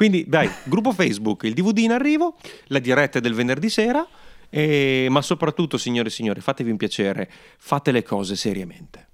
Quindi, 0.00 0.24
dai, 0.26 0.50
gruppo 0.64 0.92
Facebook, 0.92 1.42
il 1.42 1.52
DVD 1.52 1.76
in 1.80 1.92
arrivo, 1.92 2.36
la 2.68 2.78
diretta 2.78 3.20
del 3.20 3.34
venerdì 3.34 3.68
sera, 3.68 4.02
e- 4.48 5.08
ma 5.10 5.20
soprattutto, 5.20 5.76
signore 5.76 6.08
e 6.08 6.10
signori, 6.10 6.40
fatevi 6.40 6.70
un 6.70 6.78
piacere, 6.78 7.30
fate 7.58 7.90
le 7.92 8.02
cose 8.02 8.34
seriamente. 8.34 9.08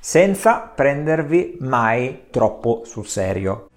senza 0.00 0.60
prendervi 0.60 1.58
mai 1.60 2.28
troppo 2.30 2.80
sul 2.86 3.06
serio. 3.06 3.68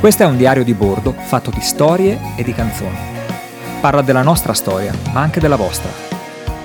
Questo 0.00 0.22
è 0.22 0.26
un 0.26 0.38
diario 0.38 0.64
di 0.64 0.72
bordo 0.72 1.12
fatto 1.12 1.50
di 1.50 1.60
storie 1.60 2.18
e 2.38 2.42
di 2.42 2.54
canzoni. 2.54 2.96
Parla 3.82 4.00
della 4.00 4.22
nostra 4.22 4.54
storia, 4.54 4.94
ma 5.12 5.20
anche 5.20 5.38
della 5.38 5.56
vostra. 5.56 5.90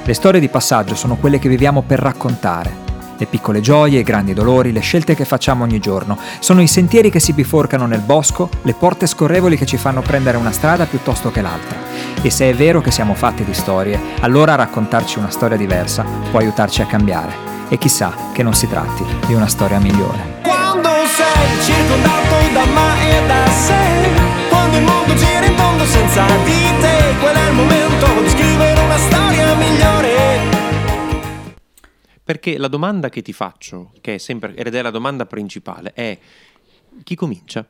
Le 0.06 0.14
storie 0.14 0.40
di 0.40 0.48
passaggio 0.48 0.96
sono 0.96 1.18
quelle 1.18 1.40
che 1.40 1.50
viviamo 1.50 1.82
per 1.82 2.00
raccontare. 2.00 2.85
Le 3.18 3.26
piccole 3.28 3.62
gioie, 3.62 4.00
i 4.00 4.04
grandi 4.04 4.34
dolori, 4.34 4.72
le 4.72 4.82
scelte 4.82 5.16
che 5.16 5.24
facciamo 5.24 5.64
ogni 5.64 5.80
giorno. 5.80 6.18
Sono 6.40 6.62
i 6.62 6.68
sentieri 6.68 7.10
che 7.10 7.20
si 7.20 7.32
biforcano 7.34 7.86
nel 7.86 8.02
bosco, 8.02 8.50
le 8.64 8.74
porte 8.74 9.08
scorrevoli 9.08 9.58
che 9.58 9.66
ci 9.66 9.78
fanno 9.78 10.02
prendere 10.02 10.38
una 10.38 10.52
strada 10.52 10.86
piuttosto 10.86 11.32
che 11.32 11.42
l'altra. 11.42 11.78
E 12.22 12.30
se 12.30 12.50
è 12.50 12.54
vero 12.54 12.82
che 12.82 12.92
siamo 12.92 13.14
fatti 13.14 13.44
di 13.44 13.54
storie, 13.54 14.00
allora 14.20 14.56
raccontarci 14.56 15.20
una 15.20 15.30
storia 15.30 15.58
diversa 15.58 16.06
può 16.30 16.40
aiutarci 16.40 16.82
a 16.82 16.86
cambiare. 16.86 17.54
E 17.70 17.78
chissà 17.78 18.14
che 18.34 18.44
non 18.44 18.54
si 18.54 18.68
tratti 18.68 19.04
di 19.26 19.34
una 19.34 19.48
storia 19.48 19.80
migliore. 19.80 20.42
Quando 20.44 20.90
sei 21.08 21.62
circondato 21.62 22.54
da 22.54 22.66
ma 22.66 23.02
e 23.02 23.28
da 23.28 23.50
sé 23.50 24.10
Quando 24.50 24.78
il 24.78 24.84
mondo 24.84 25.16
gira 25.16 25.46
in 25.46 25.56
tondo 25.56 25.86
senza 25.86 26.26
di 26.44 26.62
te 26.80 27.16
Qual 27.20 27.36
è 27.36 27.50
il 27.50 27.54
momento 27.56 28.06
di 28.22 28.30
scrivere 28.30 28.75
Perché 32.26 32.58
la 32.58 32.68
domanda 32.68 33.10
che 33.10 33.22
ti 33.22 33.34
faccio, 33.34 33.92
che 34.02 34.16
è 34.16 34.18
sempre, 34.18 34.56
ed 34.56 34.74
è 34.74 34.82
la 34.82 34.90
domanda 34.90 35.28
principale, 35.28 35.92
è 35.94 36.18
chi 37.04 37.14
comincia? 37.16 37.64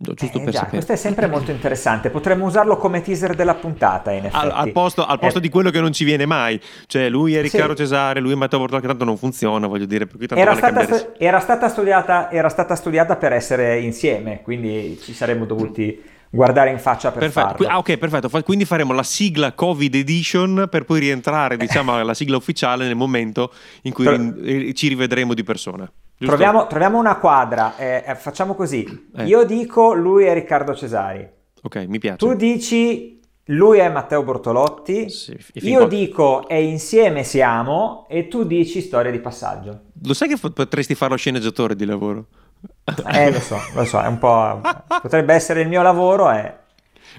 No, 0.00 0.14
Giusto 0.14 0.38
Eh, 0.38 0.42
per 0.44 0.52
già, 0.52 0.58
sapere. 0.60 0.70
questo 0.76 0.92
è 0.92 0.96
sempre 0.96 1.26
molto 1.26 1.50
interessante. 1.50 2.08
Potremmo 2.08 2.46
usarlo 2.46 2.76
come 2.78 3.02
teaser 3.02 3.34
della 3.34 3.56
puntata, 3.56 4.12
in 4.12 4.24
effetti. 4.26 4.42
Al, 4.42 4.52
al 4.52 4.72
posto, 4.72 5.04
al 5.04 5.18
posto 5.18 5.38
Eh, 5.38 5.40
di 5.42 5.48
quello 5.50 5.70
che 5.70 5.80
non 5.80 5.92
ci 5.92 6.04
viene 6.04 6.24
mai, 6.24 6.58
cioè 6.86 7.10
lui 7.10 7.34
è 7.34 7.42
Riccardo 7.42 7.72
Sì. 7.76 7.82
Cesare, 7.82 8.20
lui 8.20 8.32
è 8.32 8.36
Matteo 8.36 8.60
Bortolà, 8.60 8.80
che 8.80 8.86
tanto 8.86 9.04
non 9.04 9.18
funziona, 9.18 9.66
voglio 9.66 9.86
dire, 9.86 10.06
per 10.06 10.16
cui 10.16 10.26
tanto 10.26 10.40
Era 10.42 10.54
vale 10.54 10.66
stata, 10.66 10.86
cambiare- 10.86 11.14
era, 11.18 11.40
stata 11.40 11.68
studiata, 11.68 12.30
era 12.30 12.48
stata 12.48 12.74
studiata 12.74 13.16
per 13.16 13.32
essere 13.32 13.80
insieme, 13.80 14.40
quindi 14.42 14.98
ci 15.02 15.12
saremmo 15.12 15.44
dovuti 15.44 16.00
guardare 16.30 16.70
in 16.70 16.78
faccia 16.78 17.10
per 17.10 17.20
Perfetto, 17.20 17.48
farlo. 17.48 17.68
ah, 17.68 17.78
ok, 17.78 17.96
perfetto. 17.96 18.28
Quindi 18.42 18.64
faremo 18.64 18.92
la 18.92 19.02
sigla 19.02 19.52
Covid 19.52 19.94
Edition 19.94 20.66
per 20.70 20.84
poi 20.84 21.00
rientrare, 21.00 21.56
diciamo, 21.58 21.94
alla 21.96 22.14
sigla 22.14 22.36
ufficiale 22.36 22.86
nel 22.86 22.96
momento 22.96 23.52
in 23.82 23.92
cui 23.92 24.08
rin- 24.08 24.40
eh, 24.44 24.74
ci 24.74 24.88
rivedremo 24.88 25.34
di 25.34 25.42
persona. 25.44 25.84
Giusto? 26.20 26.34
Troviamo, 26.34 26.66
troviamo 26.66 26.98
una 26.98 27.16
quadra, 27.16 27.76
eh, 27.76 28.02
eh, 28.06 28.14
facciamo 28.16 28.54
così. 28.54 29.08
Eh. 29.16 29.24
Io 29.26 29.44
dico 29.44 29.92
lui 29.94 30.24
è 30.24 30.34
Riccardo 30.34 30.74
Cesari, 30.74 31.26
Ok, 31.62 31.84
mi 31.88 31.98
piace. 31.98 32.16
tu 32.16 32.34
dici 32.34 33.20
lui 33.50 33.78
è 33.78 33.88
Matteo 33.88 34.22
Bortolotti, 34.24 35.08
Sì, 35.08 35.34
io 35.54 35.78
qua- 35.78 35.86
dico 35.88 36.48
e 36.48 36.62
insieme 36.64 37.22
siamo 37.24 38.06
e 38.10 38.28
tu 38.28 38.44
dici 38.44 38.80
storia 38.82 39.10
di 39.10 39.20
passaggio. 39.20 39.80
Lo 40.04 40.12
sai 40.12 40.28
che 40.28 40.36
potresti 40.36 40.94
fare 40.94 41.12
lo 41.12 41.16
sceneggiatore 41.16 41.74
di 41.74 41.84
lavoro? 41.86 42.26
Eh, 43.12 43.30
lo 43.30 43.40
so, 43.40 43.60
lo 43.74 43.84
so, 43.84 44.00
è 44.00 44.06
un 44.06 44.18
po'... 44.18 44.60
potrebbe 45.00 45.34
essere 45.34 45.60
il 45.60 45.68
mio 45.68 45.82
lavoro 45.82 46.30
e, 46.30 46.38
e 46.38 46.54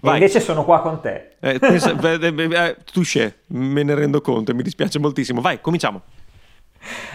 Vai. 0.02 0.16
invece 0.16 0.40
sono 0.40 0.66
qua 0.66 0.82
con 0.82 1.00
te. 1.00 1.36
Eh, 1.40 1.60
pensa- 1.60 1.94
beh, 1.94 2.14
eh, 2.16 2.68
eh, 2.68 2.78
touché, 2.92 3.42
me 3.48 3.84
ne 3.84 3.94
rendo 3.94 4.20
conto 4.22 4.50
e 4.52 4.54
mi 4.56 4.64
dispiace 4.64 4.98
moltissimo. 4.98 5.42
Vai, 5.42 5.62
cominciamo. 5.62 6.02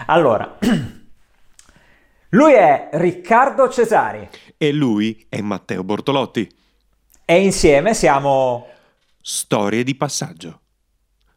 Allora, 0.05 0.57
lui 2.29 2.53
è 2.53 2.89
Riccardo 2.93 3.67
Cesari 3.69 4.29
E 4.57 4.71
lui 4.71 5.25
è 5.29 5.41
Matteo 5.41 5.83
Bortolotti. 5.83 6.49
e 7.25 7.41
insieme 7.41 7.93
siamo... 7.93 8.67
Storie 9.21 9.83
di 9.83 9.95
passaggio. 9.95 10.59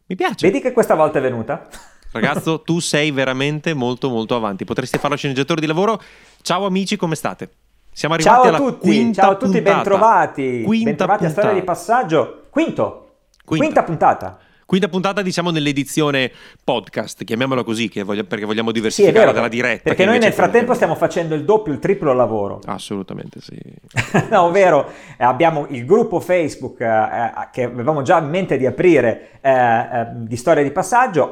Mi 0.06 0.14
piace. 0.14 0.46
Vedi 0.46 0.60
che 0.60 0.72
questa 0.72 0.94
volta 0.94 1.18
è 1.18 1.22
venuta? 1.22 1.66
Ragazzo, 2.10 2.62
tu 2.62 2.78
sei 2.80 3.10
veramente 3.10 3.74
molto 3.74 4.08
molto 4.08 4.34
avanti. 4.34 4.64
Potresti 4.64 4.96
fare 4.98 5.10
lo 5.10 5.16
sceneggiatore 5.16 5.60
di 5.60 5.66
lavoro. 5.66 6.00
Ciao 6.42 6.64
amici, 6.64 6.96
come 6.96 7.14
state? 7.14 7.50
Siamo 7.92 8.14
arrivati 8.14 8.36
Ciao 8.36 8.44
a 8.46 8.48
alla 8.48 8.58
tutti, 8.58 8.88
quinta 8.88 9.22
ciao 9.22 9.30
a 9.32 9.34
tutti, 9.36 9.52
puntata. 9.52 9.74
bentrovati. 9.74 10.62
Quinta 10.64 10.84
bentrovati 10.88 11.24
a 11.24 11.30
Storia 11.30 11.52
di 11.52 11.56
puntata. 11.56 11.78
Passaggio. 11.78 12.42
Quinto. 12.50 13.10
Quinta. 13.44 13.64
Quinta 13.64 13.82
puntata. 13.82 14.38
Quinta 14.68 14.88
puntata, 14.88 15.22
diciamo, 15.22 15.50
nell'edizione 15.50 16.30
podcast, 16.62 17.24
chiamiamola 17.24 17.64
così, 17.64 17.88
che 17.88 18.02
voglio- 18.02 18.24
perché 18.24 18.44
vogliamo 18.44 18.68
Sì, 18.68 18.74
diversificare 18.74 19.18
vero. 19.20 19.32
dalla 19.32 19.48
diretta. 19.48 19.80
Perché 19.84 20.04
noi 20.04 20.18
nel 20.18 20.34
frattempo 20.34 20.74
stiamo 20.74 20.94
facendo 20.94 21.34
il 21.34 21.46
doppio, 21.46 21.72
il 21.72 21.78
triplo 21.78 22.12
lavoro. 22.12 22.60
Assolutamente 22.66 23.40
sì. 23.40 23.56
no, 24.28 24.42
ovvero 24.42 24.84
eh, 25.16 25.24
abbiamo 25.24 25.64
il 25.70 25.86
gruppo 25.86 26.20
Facebook 26.20 26.82
eh, 26.82 26.84
eh, 26.86 27.32
che 27.50 27.62
avevamo 27.62 28.02
già 28.02 28.18
in 28.18 28.28
mente 28.28 28.58
di 28.58 28.66
aprire 28.66 29.38
eh, 29.40 29.50
eh, 29.50 30.06
di 30.16 30.36
storia 30.36 30.62
di 30.62 30.70
passaggio, 30.70 31.30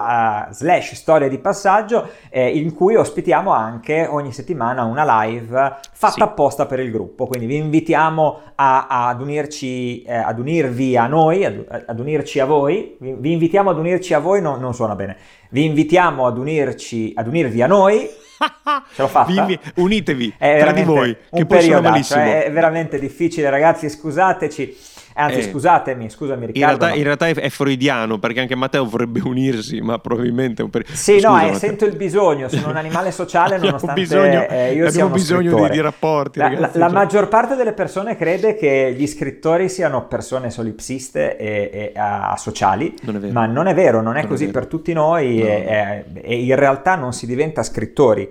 slash 0.53 0.95
storia 0.95 1.29
di 1.29 1.37
passaggio, 1.37 2.09
eh, 2.31 2.49
in 2.57 2.73
cui 2.73 2.95
ospitiamo 2.95 3.51
anche 3.53 4.07
ogni 4.09 4.33
settimana 4.33 4.85
una 4.85 5.25
live 5.25 5.77
fatta 5.93 6.13
Sì. 6.15 6.23
apposta 6.23 6.65
per 6.65 6.81
il 6.81 6.91
gruppo. 6.91 7.27
Quindi 7.27 7.45
vi 7.45 7.57
invitiamo 7.57 8.41
a- 8.55 8.87
ad, 9.09 9.21
unirci, 9.21 10.07
ad 10.09 10.39
unirvi 10.39 10.97
a 10.97 11.07
noi, 11.07 11.45
ad, 11.45 11.85
ad 11.87 12.01
unirci 12.01 12.41
a 12.41 12.47
voi. 12.47 12.97
Vi, 12.99 13.25
vi 13.27 13.33
invitiamo 13.33 13.71
ad 13.71 13.79
unirci 13.79 14.15
a 14.15 14.21
voi, 14.21 14.41
no- 14.41 14.57
non 14.57 14.73
suona 14.73 14.95
bene. 14.95 15.17
Vi 15.49 15.65
invitiamo 15.65 16.27
ad 16.27 16.39
unirci, 16.39 17.13
ad 17.17 17.27
unirvi 17.27 17.61
a 17.61 17.67
noi. 17.67 18.09
Ce 18.95 19.03
l'ho 19.03 19.09
fatta? 19.09 19.45
Vi 19.47 19.59
unitevi 19.77 20.35
È 20.39 20.59
tra 20.61 20.71
di 20.71 20.83
voi, 20.85 21.13
che 21.15 21.45
possono 21.45 21.47
periodaccio, 21.47 21.89
malissimo. 21.91 22.23
eh, 22.23 22.45
È 22.45 22.53
veramente 22.53 22.99
difficile, 23.01 23.51
ragazzi. 23.51 23.89
Scusateci. 23.91 24.77
Anzi, 25.19 25.39
Eh, 25.39 25.43
scusatemi, 25.45 26.11
scusami, 26.11 26.41
In 26.41 26.47
Riccardo. 26.53 26.67
realtà, 26.67 26.87
ma- 26.89 26.95
in 26.95 27.03
realtà 27.05 27.27
è, 27.29 27.35
è 27.35 27.49
freudiano 27.49 28.19
perché 28.19 28.41
anche 28.41 28.55
Matteo 28.55 28.85
vorrebbe 28.85 29.21
unirsi, 29.25 29.81
ma 29.81 29.99
probabilmente 29.99 30.61
è 30.61 30.65
un 30.65 30.71
periodo. 30.71 30.95
Sì, 30.95 31.21
no, 31.21 31.41
eh, 31.41 31.55
sento 31.55 31.87
il 31.87 31.97
bisogno, 31.97 32.49
sono 32.49 32.69
un 32.69 32.77
animale 32.77 33.11
sociale 33.13 33.55
Abbiamo 33.57 33.79
nonostante 33.79 34.01
bisogno- 34.01 34.47
eh, 34.49 34.73
io 34.75 34.91
sia 34.91 35.05
uno 35.07 35.15
bisogno 35.15 35.65
di- 35.65 35.71
di 35.71 35.81
rapporti, 35.81 36.39
La, 36.39 36.49
ragazzi, 36.49 36.79
la- 36.79 36.85
la 36.85 36.91
cioè. 36.91 36.95
maggior 37.03 37.29
parte 37.29 37.57
delle 37.57 37.73
persone 37.73 38.15
crede 38.17 38.55
che 38.57 38.95
gli 38.97 39.07
scrittori 39.07 39.69
siano 39.71 40.07
persone 40.07 40.51
solipsiste 40.51 41.37
e, 41.39 41.71
e, 41.73 41.93
sociali, 42.37 42.95
Non 43.03 43.17
è 43.17 43.19
vero. 43.19 43.33
ma 43.33 43.47
non 43.47 43.67
è 43.69 43.75
vero, 43.75 44.03
non 44.03 44.13
è 44.13 44.17
Non 44.17 44.25
è 44.25 44.29
così 44.29 44.47
vero. 44.47 44.59
per 44.61 44.69
tutti 44.69 44.93
noi 44.93 45.39
No, 45.39 45.45
no. 45.45 45.49
e- 45.51 46.05
e 46.23 46.35
in 46.45 46.55
realtà 46.57 46.95
non 46.95 47.13
si 47.15 47.27
diventa 47.27 47.63
scrittori 47.63 48.29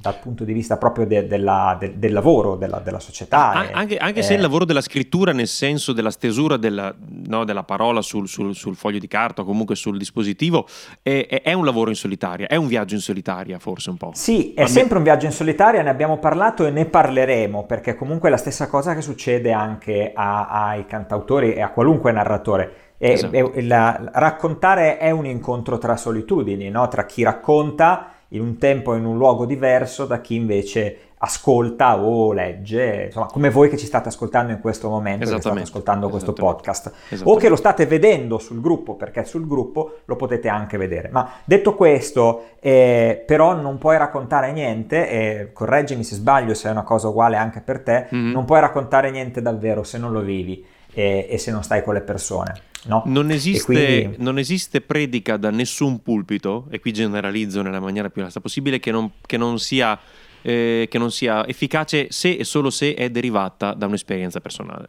dal 0.00 0.16
punto 0.20 0.44
di 0.44 0.52
vista 0.52 0.76
proprio 0.76 1.06
de- 1.06 1.26
della- 1.26 1.76
de- 1.78 1.98
del 1.98 2.12
lavoro, 2.12 2.54
della, 2.54 2.78
della 2.78 3.00
società. 3.00 3.50
A- 3.50 3.64
e- 3.64 3.70
anche, 3.72 3.96
anche 3.96 4.22
se 4.22 4.32
eh, 4.32 4.36
il 4.36 4.42
lavoro 4.42 4.64
della 4.64 4.80
scrittura, 4.80 5.32
nel 5.32 5.48
senso 5.48 5.92
della 5.92 6.10
stesura 6.12 6.56
della, 6.56 6.94
no, 7.26 7.44
della 7.44 7.64
parola 7.64 8.00
sul, 8.00 8.28
sul- 8.28 8.54
sul 8.54 8.76
foglio 8.76 8.98
di 9.00 9.08
carta 9.08 9.42
o 9.42 9.44
comunque 9.44 9.74
sul 9.74 9.98
dispositivo, 9.98 10.66
è, 11.02 11.40
è- 11.42 11.52
un 11.52 11.64
lavoro 11.64 11.90
in 11.90 11.96
solitaria, 11.96 12.46
è 12.46 12.54
un 12.54 12.68
viaggio 12.68 12.94
in 12.94 13.00
solitaria, 13.00 13.58
forse 13.58 13.90
un 13.90 13.96
po'. 13.96 14.10
Sì, 14.14 14.54
è 14.54 14.66
sempre 14.66 14.98
un 14.98 15.02
viaggio 15.02 15.26
in 15.26 15.32
solitaria, 15.32 15.82
ne 15.82 15.90
abbiamo 15.90 16.18
parlato 16.18 16.64
e 16.64 16.70
ne 16.70 16.84
parleremo, 16.84 17.64
perché 17.66 17.96
comunque 17.96 18.28
è 18.28 18.30
la 18.30 18.36
stessa 18.38 18.68
cosa 18.68 18.94
che 18.94 19.00
succede 19.00 19.50
anche 19.52 20.12
a- 20.14 20.46
ai 20.68 20.86
cantautori 20.86 21.54
e 21.54 21.60
a 21.60 21.70
qualunque 21.70 22.12
narratore. 22.12 22.72
E- 22.98 23.12
Esatto. 23.12 23.52
e- 23.52 23.62
la- 23.62 24.10
raccontare 24.12 24.98
è 24.98 25.10
un 25.10 25.26
incontro 25.26 25.78
tra 25.78 25.96
solitudini, 25.96 26.68
no? 26.70 26.86
tra 26.88 27.04
chi 27.06 27.22
racconta 27.24 28.12
in 28.28 28.40
un 28.40 28.58
tempo 28.58 28.94
e 28.94 28.98
in 28.98 29.04
un 29.04 29.16
luogo 29.16 29.44
diverso 29.46 30.04
da 30.04 30.20
chi 30.20 30.34
invece 30.34 30.98
ascolta 31.20 31.98
o 31.98 32.32
legge, 32.32 33.04
insomma, 33.06 33.26
come 33.26 33.50
voi 33.50 33.68
che 33.68 33.76
ci 33.76 33.86
state 33.86 34.08
ascoltando 34.08 34.52
in 34.52 34.60
questo 34.60 34.88
momento, 34.88 35.24
che 35.24 35.40
state 35.40 35.60
ascoltando 35.62 36.08
questo 36.08 36.32
podcast, 36.32 36.92
o 37.24 37.36
che 37.36 37.48
lo 37.48 37.56
state 37.56 37.86
vedendo 37.86 38.38
sul 38.38 38.60
gruppo, 38.60 38.94
perché 38.94 39.24
sul 39.24 39.46
gruppo 39.46 39.98
lo 40.04 40.14
potete 40.14 40.48
anche 40.48 40.76
vedere. 40.76 41.08
Ma 41.10 41.28
detto 41.44 41.74
questo, 41.74 42.44
eh, 42.60 43.20
però 43.26 43.54
non 43.54 43.78
puoi 43.78 43.96
raccontare 43.98 44.52
niente, 44.52 45.08
e 45.08 45.52
correggimi 45.52 46.04
se 46.04 46.14
sbaglio, 46.14 46.54
se 46.54 46.68
è 46.68 46.70
una 46.70 46.84
cosa 46.84 47.08
uguale 47.08 47.36
anche 47.36 47.60
per 47.60 47.80
te, 47.80 48.06
Mhm. 48.10 48.30
non 48.30 48.44
puoi 48.44 48.60
raccontare 48.60 49.10
niente 49.10 49.42
davvero 49.42 49.82
se 49.82 49.98
non 49.98 50.12
lo 50.12 50.20
vivi 50.20 50.64
e, 50.92 51.26
e 51.28 51.38
se 51.38 51.50
non 51.50 51.62
stai 51.64 51.82
con 51.82 51.94
le 51.94 52.00
persone. 52.02 52.52
No? 52.84 53.02
Non 53.06 53.30
esiste, 53.30 53.64
quindi- 53.64 54.14
non 54.18 54.38
esiste 54.38 54.80
predica 54.80 55.36
da 55.36 55.50
nessun 55.50 56.00
pulpito, 56.02 56.66
e 56.70 56.78
qui 56.80 56.92
generalizzo 56.92 57.60
nella 57.62 57.80
maniera 57.80 58.08
più 58.08 58.22
onesta 58.22 58.40
possibile, 58.40 58.78
che 58.78 58.90
non, 58.90 59.10
che 59.26 59.36
non 59.36 59.58
sia, 59.58 59.98
eh, 60.42 60.86
che 60.88 60.98
non 60.98 61.10
sia 61.10 61.46
efficace 61.46 62.06
se 62.10 62.30
e 62.36 62.44
solo 62.44 62.70
se 62.70 62.94
è 62.94 63.10
derivata 63.10 63.74
da 63.74 63.86
un'esperienza 63.86 64.40
personale. 64.40 64.88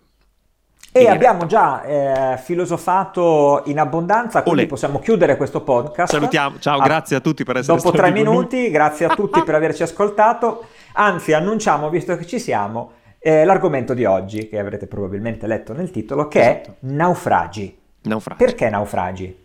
E 0.92 1.04
in 1.04 1.10
abbiamo 1.10 1.46
già 1.46 1.84
eh, 1.84 2.38
filosofato 2.38 3.62
in 3.66 3.80
abbondanza, 3.80 4.42
quindi 4.42 4.62
Olè. 4.62 4.70
possiamo 4.70 5.00
chiudere 5.00 5.38
questo 5.38 5.62
podcast. 5.62 6.12
Salutiamo, 6.12 6.58
ciao, 6.60 6.80
Ah, 6.80 6.84
grazie 6.84 7.16
a 7.16 7.20
tutti 7.20 7.44
per 7.44 7.58
essere 7.58 7.78
Dopo 7.78 7.90
stati 7.90 7.98
tre 7.98 8.12
con 8.14 8.24
noi. 8.24 8.34
minuti, 8.36 8.70
grazie 8.72 9.06
a 9.06 9.14
tutti 9.16 9.44
per 9.44 9.54
averci 9.56 9.84
ascoltato. 9.84 10.66
Anzi, 10.94 11.34
annunciamo, 11.34 11.90
visto 11.90 12.16
che 12.18 12.26
ci 12.26 12.40
siamo, 12.40 12.94
eh, 13.20 13.46
l'argomento 13.46 13.94
di 13.94 14.06
oggi, 14.06 14.48
che 14.50 14.58
avrete 14.58 14.88
probabilmente 14.88 15.46
letto 15.46 15.74
nel 15.74 15.92
titolo, 15.92 16.28
che 16.28 16.40
Esatto. 16.40 16.70
è 16.72 16.74
naufragi. 16.92 17.78
Naufragi. 18.02 18.44
Perché 18.44 18.70
naufragi? 18.70 19.36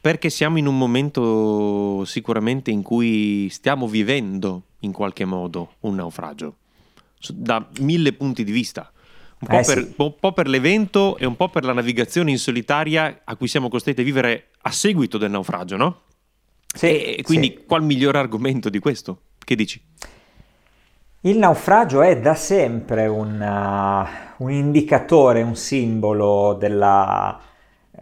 Perché 0.00 0.30
siamo 0.30 0.56
in 0.58 0.66
un 0.66 0.78
momento 0.78 2.04
sicuramente 2.06 2.70
in 2.70 2.82
cui 2.82 3.48
stiamo 3.50 3.86
vivendo 3.86 4.62
in 4.80 4.92
qualche 4.92 5.26
modo 5.26 5.74
un 5.80 5.96
naufragio, 5.96 6.56
da 7.28 7.66
mille 7.80 8.14
punti 8.14 8.44
di 8.44 8.52
vista. 8.52 8.90
Un 9.40 9.48
po, 9.48 9.58
Eh, 9.58 9.62
per, 9.64 9.78
sì. 9.78 9.94
un 9.96 10.14
po' 10.18 10.32
per 10.32 10.48
l'evento 10.48 11.16
e 11.18 11.26
un 11.26 11.36
po' 11.36 11.48
per 11.48 11.64
la 11.64 11.72
navigazione 11.72 12.30
in 12.30 12.38
solitaria 12.38 13.22
a 13.24 13.36
cui 13.36 13.48
siamo 13.48 13.68
costretti 13.68 14.00
a 14.00 14.04
vivere 14.04 14.48
a 14.62 14.70
seguito 14.70 15.18
del 15.18 15.30
naufragio, 15.30 15.76
no? 15.76 16.00
Sì, 16.74 17.16
e 17.16 17.22
quindi 17.22 17.54
sì. 17.56 17.64
qual 17.66 17.82
migliore 17.82 18.18
argomento 18.18 18.68
di 18.68 18.78
questo? 18.78 19.22
Che 19.38 19.54
dici? 19.54 19.82
Il 21.22 21.36
naufragio 21.36 22.00
è 22.00 22.18
da 22.18 22.34
sempre 22.34 23.06
un, 23.06 23.40
uh, 23.40 24.29
un 24.40 24.50
indicatore, 24.50 25.42
un 25.42 25.54
simbolo 25.54 26.54
della- 26.54 27.38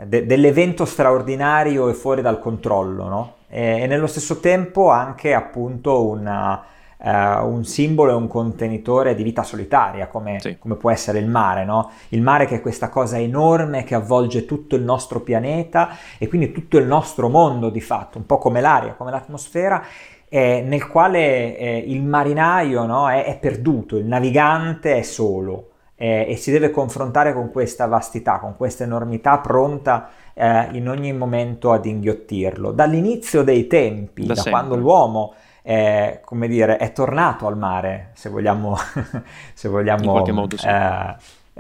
de- 0.05 0.27
dell'evento 0.27 0.85
straordinario 0.85 1.89
e 1.89 1.95
fuori 1.95 2.23
dal 2.23 2.39
controllo, 2.39 3.09
no? 3.09 3.35
E, 3.49 3.83
e 3.83 3.87
nello 3.87 4.07
stesso 4.07 4.39
tempo 4.41 4.91
anche 4.91 5.35
appunto 5.35 6.07
una, 6.07 6.63
uh, 6.99 7.09
un 7.47 7.65
simbolo 7.65 8.13
e 8.13 8.15
un 8.15 8.29
contenitore 8.29 9.15
di 9.17 9.23
vita 9.25 9.43
solitaria, 9.43 10.07
come, 10.07 10.39
Sì. 10.39 10.59
come 10.59 10.77
può 10.77 10.91
essere 10.91 11.19
il 11.19 11.27
mare, 11.27 11.65
no? 11.65 11.91
Il 12.11 12.23
mare 12.23 12.47
che 12.47 12.57
è 12.57 12.61
questa 12.61 12.89
cosa 12.89 13.19
enorme 13.19 13.83
che 13.83 13.97
avvolge 13.97 14.45
tutto 14.45 14.77
il 14.77 14.83
nostro 14.83 15.21
pianeta 15.21 15.97
e 16.19 16.29
quindi 16.29 16.53
tutto 16.53 16.79
il 16.79 16.87
nostro 16.87 17.29
mondo 17.29 17.69
di 17.69 17.81
fatto, 17.81 18.19
un 18.19 18.27
po' 18.27 18.39
come 18.39 18.61
l'aria, 18.61 18.93
come 18.95 19.11
l'atmosfera, 19.11 19.83
eh, 20.29 20.63
nel 20.65 20.87
quale 20.87 21.57
eh, 21.57 21.79
il 21.87 22.03
marinaio 22.05 22.85
no, 22.85 23.09
è, 23.11 23.25
è 23.25 23.39
perduto, 23.39 23.97
il 23.97 24.05
navigante 24.05 24.99
è 24.99 25.03
solo 25.03 25.71
eh, 26.01 26.27
e 26.29 26.37
si 26.37 26.53
deve 26.53 26.71
confrontare 26.71 27.35
con 27.35 27.51
questa 27.51 27.87
vastità, 27.87 28.39
con 28.39 28.57
questa 28.57 28.85
enormità 28.85 29.39
pronta 29.39 30.09
eh, 30.33 30.69
in 30.73 30.89
ogni 30.89 31.13
momento 31.13 31.73
ad 31.73 31.85
inghiottirlo. 31.85 32.71
Dall'inizio 32.71 33.43
dei 33.43 33.67
tempi, 33.67 34.25
Da 34.25 34.35
da, 34.35 34.45
quando 34.49 34.77
l'uomo 34.77 35.35
eh, 35.63 36.21
come 36.25 36.47
dire, 36.49 36.77
è 36.79 36.93
tornato 36.93 37.47
al 37.47 37.59
mare, 37.59 38.11
se 38.15 38.31
vogliamo, 38.31 38.77
se 39.53 39.69
vogliamo 39.69 40.03
In 40.05 40.11
qualche 40.11 40.33
modo, 40.33 40.57
sì. 40.57 40.67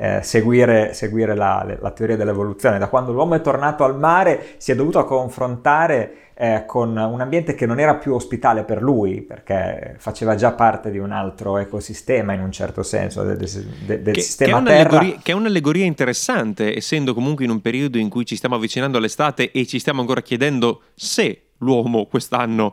Eh, 0.00 0.21
seguire, 0.23 0.95
seguire 0.95 1.35
la, 1.35 1.67
la 1.81 1.91
teoria 1.91 2.17
dell'evoluzione. 2.17 2.79
Da 2.79 2.87
quando 2.89 3.12
l'uomo 3.12 3.35
è 3.35 3.41
tornato 3.41 3.83
al 3.83 3.99
mare 3.99 4.55
si 4.59 4.71
è 4.71 4.77
dovuto 4.77 5.05
confrontare 5.05 6.12
eh, 6.41 6.62
con 6.67 6.97
un 6.97 7.21
ambiente 7.21 7.56
che 7.56 7.67
non 7.67 7.81
era 7.81 7.97
più 7.97 8.15
ospitale 8.15 8.62
per 8.62 8.81
lui, 8.81 9.23
perché 9.23 9.97
faceva 9.99 10.37
già 10.37 10.53
parte 10.53 10.93
di 10.93 10.99
un 10.99 11.11
altro 11.11 11.59
ecosistema 11.59 12.33
in 12.33 12.41
un 12.43 12.53
certo 12.53 12.85
senso, 12.85 13.25
del, 13.25 13.37
del- 13.37 13.49
del 13.85 14.03
Che, 14.05 14.11
che 14.12 14.21
sistema 14.21 14.62
terra. 14.62 14.89
un'allegoria, 14.91 15.21
che 15.21 15.33
è 15.33 15.35
un'allegoria 15.35 15.85
interessante, 15.85 16.77
essendo 16.77 17.12
comunque 17.12 17.45
in 17.45 17.50
un 17.50 17.61
periodo 17.61 17.99
in 17.99 18.09
cui 18.09 18.25
ci 18.25 18.37
stiamo 18.37 18.55
avvicinando 18.55 18.99
all'estate 18.99 19.50
e 19.50 19.67
ci 19.67 19.81
stiamo 19.81 20.00
ancora 20.00 20.21
chiedendo 20.23 20.83
se 20.95 21.49
l'uomo 21.59 22.06
quest'anno 22.06 22.73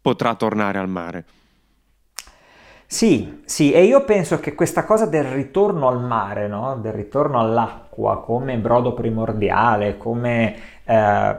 potrà 0.00 0.36
tornare 0.36 0.78
al 0.78 0.88
mare. 0.88 1.24
Sì, 2.92 3.42
sì, 3.44 3.70
e 3.72 3.84
io 3.84 4.04
penso 4.04 4.40
che 4.40 4.54
questa 4.54 4.84
cosa 4.84 5.06
del 5.06 5.22
ritorno 5.24 5.86
al 5.88 6.00
mare, 6.02 6.48
no? 6.48 6.76
del 6.76 6.92
ritorno 6.92 7.38
all'acqua 7.38 8.20
come 8.20 8.58
brodo 8.58 8.94
primordiale, 8.94 9.96
come, 9.96 10.56
eh, 10.84 11.36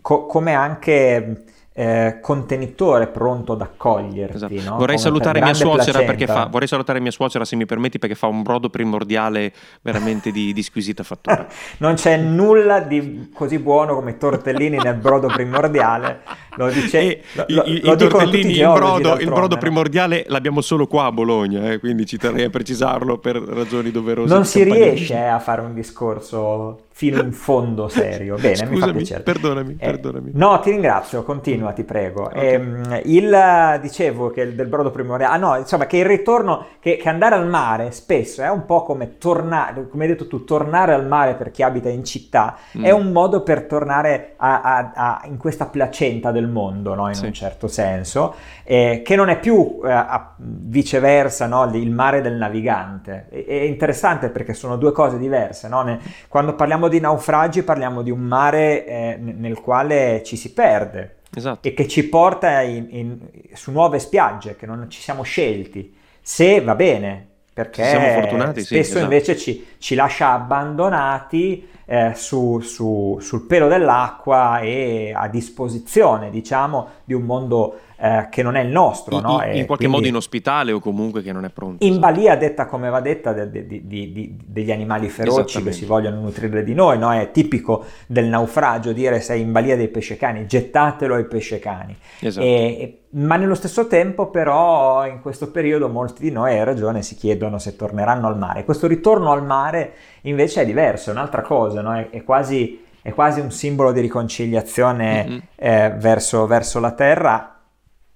co- 0.00 0.26
come 0.26 0.52
anche 0.54 1.44
eh, 1.76 2.18
contenitore 2.22 3.08
pronto 3.08 3.54
ad 3.54 3.60
accoglierti. 3.60 4.36
Esatto. 4.36 4.54
no? 4.54 4.70
Vorrei 4.76 4.86
Come 4.86 4.98
salutare 4.98 5.40
mia 5.42 5.54
suocera 5.54 5.98
perché 5.98 6.24
placenta. 6.24 6.42
fa, 6.44 6.48
vorrei 6.48 6.68
salutare 6.68 7.00
mia 7.00 7.10
suocera 7.10 7.44
se 7.44 7.56
mi 7.56 7.66
permetti 7.66 7.98
perché 7.98 8.14
fa 8.14 8.28
un 8.28 8.42
brodo 8.42 8.70
primordiale 8.70 9.52
veramente 9.82 10.30
di, 10.30 10.52
di 10.52 10.62
squisita 10.62 11.02
fattura. 11.02 11.46
Non 11.78 11.94
c'è 11.94 12.16
nulla 12.16 12.78
di 12.80 13.30
così 13.34 13.58
buono 13.58 13.94
come 13.96 14.12
i 14.12 14.18
tortellini 14.18 14.76
nel 14.76 14.94
brodo 14.94 15.26
primordiale. 15.26 16.20
Lo, 16.56 16.68
dice, 16.70 17.22
lo, 17.32 17.44
i- 17.48 17.54
lo- 17.54 17.64
i- 17.64 17.80
lo 17.82 17.92
i 17.92 17.96
tortellini, 17.96 18.52
il 18.58 18.70
brodo, 18.72 19.18
il 19.18 19.26
brodo 19.28 19.56
primordiale 19.58 20.24
l'abbiamo 20.28 20.60
solo 20.60 20.86
qua 20.86 21.06
a 21.06 21.12
Bologna, 21.12 21.72
eh, 21.72 21.80
quindi 21.80 22.06
ci 22.06 22.16
terrei 22.18 22.44
a 22.44 22.50
precisarlo 22.50 23.18
per 23.18 23.34
ragioni 23.36 23.90
doverose. 23.90 24.32
Non 24.32 24.44
si 24.44 24.62
riesce 24.62 25.14
eh, 25.14 25.26
a 25.26 25.40
fare 25.40 25.60
un 25.62 25.74
discorso 25.74 26.83
fino 26.96 27.20
in 27.20 27.32
fondo 27.32 27.88
serio. 27.90 28.36
Bene, 28.36 28.66
mi 28.66 28.76
fa 28.78 28.86
Scusami, 28.86 28.92
piacere. 28.98 29.22
perdonami, 29.24 29.72
Eh, 29.80 29.86
perdonami. 29.86 30.30
No, 30.34 30.60
ti 30.60 30.70
ringrazio, 30.70 31.24
continua, 31.24 31.72
ti 31.72 31.82
prego. 31.82 32.22
Ok. 32.26 32.36
Ehm, 32.36 33.00
il, 33.04 33.78
dicevo 33.82 34.30
che 34.30 34.42
il 34.42 34.54
del 34.54 34.68
brodo 34.68 34.90
primordiale, 34.92 35.34
ah 35.34 35.36
no, 35.36 35.56
insomma, 35.56 35.86
che 35.86 35.96
il 35.96 36.04
ritorno, 36.06 36.66
che, 36.78 36.96
che 36.96 37.08
andare 37.08 37.34
al 37.34 37.48
mare 37.48 37.90
spesso 37.90 38.42
è 38.42 38.48
un 38.50 38.64
po' 38.64 38.84
come 38.84 39.18
tornare, 39.18 39.88
come 39.88 40.04
hai 40.04 40.10
detto 40.10 40.28
tu, 40.28 40.44
tornare 40.44 40.94
al 40.94 41.04
mare 41.06 41.34
per 41.34 41.50
chi 41.50 41.62
abita 41.64 41.88
in 41.88 42.04
città, 42.04 42.56
Mm. 42.78 42.84
è 42.84 42.90
un 42.92 43.10
modo 43.10 43.42
per 43.42 43.62
tornare 43.64 44.34
a- 44.36 44.60
a- 44.60 44.92
a- 44.94 45.22
in 45.26 45.36
questa 45.36 45.66
placenta 45.66 46.30
del 46.30 46.46
mondo, 46.48 46.94
no? 46.94 47.08
in 47.08 47.14
Sì. 47.14 47.26
un 47.26 47.32
certo 47.32 47.66
senso, 47.66 48.34
eh, 48.62 49.02
che 49.04 49.16
non 49.16 49.28
è 49.30 49.40
più 49.40 49.80
eh, 49.84 50.04
viceversa 50.38 51.46
no? 51.46 51.64
il 51.74 51.90
mare 51.90 52.20
del 52.20 52.34
navigante. 52.34 53.26
È, 53.30 53.44
è 53.44 53.54
interessante 53.62 54.28
perché 54.30 54.54
sono 54.54 54.76
due 54.76 54.92
cose 54.92 55.18
diverse. 55.18 55.68
no? 55.68 55.82
Ne- 55.82 55.98
quando 56.28 56.54
parliamo 56.54 56.83
di 56.88 57.00
naufragi 57.00 57.62
parliamo 57.62 58.02
di 58.02 58.10
un 58.10 58.20
mare 58.20 58.86
eh, 58.86 59.16
nel 59.20 59.60
quale 59.60 60.22
ci 60.24 60.36
si 60.36 60.52
perde 60.52 61.16
Esatto. 61.34 61.66
e 61.66 61.74
che 61.74 61.88
ci 61.88 62.08
porta 62.08 62.60
in- 62.62 62.86
in- 62.90 63.18
su 63.54 63.70
nuove 63.72 63.98
spiagge 63.98 64.56
che 64.56 64.66
non 64.66 64.86
ci 64.88 65.00
siamo 65.00 65.22
scelti. 65.22 65.94
Se 66.20 66.60
va 66.60 66.74
bene, 66.74 67.26
perché 67.52 67.82
fortunati, 68.20 68.60
sì, 68.60 68.66
spesso 68.66 68.90
esatto. 68.98 69.04
invece 69.04 69.36
ci, 69.36 69.66
ci 69.78 69.94
lascia 69.94 70.32
abbandonati 70.32 71.68
eh, 71.86 72.12
su- 72.14 72.60
su- 72.60 73.18
sul 73.20 73.42
pelo 73.46 73.68
dell'acqua 73.68 74.60
e 74.60 75.12
a 75.14 75.28
disposizione, 75.28 76.30
diciamo, 76.30 76.88
di 77.04 77.12
un 77.14 77.22
mondo 77.22 77.78
eh, 77.96 78.28
che 78.30 78.42
non 78.42 78.56
è 78.56 78.60
il 78.62 78.70
nostro. 78.70 79.16
In, 79.16 79.22
no? 79.22 79.32
in- 79.44 79.66
qualche 79.66 79.76
quindi 79.76 79.86
modo 79.88 80.06
inospitale 80.06 80.72
o 80.72 80.80
comunque 80.80 81.22
che 81.22 81.32
non 81.32 81.44
è 81.44 81.50
pronto. 81.50 81.84
In 81.84 81.98
balia, 82.00 82.36
detta 82.36 82.66
come 82.66 82.88
va 82.90 83.00
detta, 83.00 83.32
de- 83.32 83.50
de- 83.50 83.66
di- 83.66 84.36
degli 84.44 84.70
animali 84.72 85.08
feroci 85.08 85.62
che 85.62 85.72
si 85.72 85.84
vogliono 85.84 86.20
nutrire 86.20 86.64
di 86.64 86.74
noi, 86.74 86.98
no? 86.98 87.12
È 87.12 87.30
tipico 87.30 87.84
del 88.06 88.26
naufragio 88.26 88.92
dire 88.92 89.20
sei 89.20 89.40
in 89.42 89.52
balia 89.52 89.76
dei 89.76 89.88
pescecani, 89.88 90.46
gettatelo 90.46 91.14
ai 91.14 91.24
pescecani. 91.26 91.96
Esatto. 92.20 92.44
E- 92.46 92.50
e- 92.80 92.98
ma 93.16 93.36
nello 93.36 93.54
stesso 93.54 93.86
tempo, 93.86 94.26
però, 94.26 95.06
in 95.06 95.20
questo 95.20 95.50
periodo 95.52 95.88
molti 95.88 96.20
di 96.22 96.32
noi, 96.32 96.50
hai 96.58 96.64
ragione, 96.64 97.02
si 97.02 97.14
chiedono 97.14 97.58
se 97.58 97.76
torneranno 97.76 98.26
al 98.26 98.36
mare. 98.36 98.64
Questo 98.64 98.88
ritorno 98.88 99.30
al 99.30 99.44
mare 99.44 99.92
invece 100.22 100.62
è 100.62 100.64
diverso, 100.66 101.10
è 101.10 101.12
un'altra 101.12 101.42
cosa, 101.42 101.80
no? 101.80 101.94
è, 101.94 102.10
è 102.10 102.24
quasi, 102.24 102.82
è 103.02 103.12
quasi 103.12 103.38
un 103.38 103.52
simbolo 103.52 103.92
di 103.92 104.00
riconciliazione 104.00 105.24
Mhm. 105.28 105.42
eh, 105.54 105.94
verso, 105.96 106.46
verso 106.46 106.80
la 106.80 106.92
terra, 106.92 107.53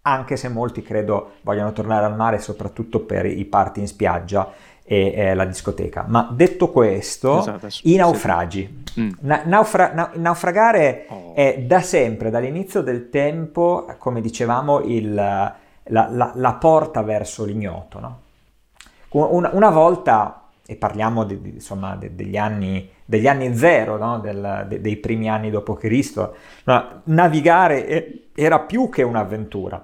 anche 0.09 0.37
se 0.37 0.49
molti 0.49 0.83
credo 0.83 1.33
vogliono 1.43 1.73
tornare 1.73 2.05
al 2.07 2.17
mare 2.17 2.39
soprattutto 2.39 3.01
per 3.01 3.27
i 3.27 3.45
party 3.45 3.81
in 3.81 3.87
spiaggia 3.89 4.53
e 4.85 5.13
eh, 5.15 5.35
la 5.35 5.45
discoteca. 5.45 6.05
Ma 6.09 6.29
detto 6.33 6.71
questo, 6.71 7.41
Esatto, 7.41 7.69
i 7.83 7.97
naufragi. 7.97 8.85
Mm. 8.99 9.11
Na- 9.21 9.43
naufra- 9.45 9.93
na- 9.93 10.11
naufragare 10.15 11.05
Oh. 11.09 11.35
è 11.35 11.59
da 11.67 11.81
sempre, 11.83 12.31
dall'inizio 12.31 12.81
del 12.81 13.11
tempo, 13.11 13.87
come 13.99 14.21
dicevamo, 14.23 14.81
il- 14.81 15.13
la, 15.15 15.57
la- 16.11 16.33
la 16.35 16.53
porta 16.55 17.03
verso 17.03 17.45
l'ignoto. 17.45 18.01
no? 18.01 18.21
Una, 19.11 19.51
una 19.53 19.71
volta, 19.71 20.43
e 20.67 20.77
parliamo 20.77 21.25
di- 21.25 21.41
di- 21.41 21.51
insomma, 21.55 21.97
de- 21.97 22.15
degli, 22.15 22.37
anni, 22.37 22.91
degli 23.05 23.27
anni 23.27 23.55
zero, 23.57 23.97
no? 23.97 24.19
Del- 24.21 24.67
de- 24.69 24.81
dei 24.83 24.97
primi 24.97 25.29
anni 25.31 25.51
dopo 25.51 25.75
Cristo, 25.75 26.35
no, 26.65 27.01
navigare 27.05 27.87
e- 27.87 28.29
era 28.35 28.59
più 28.61 28.89
che 28.91 29.03
un'avventura. 29.03 29.83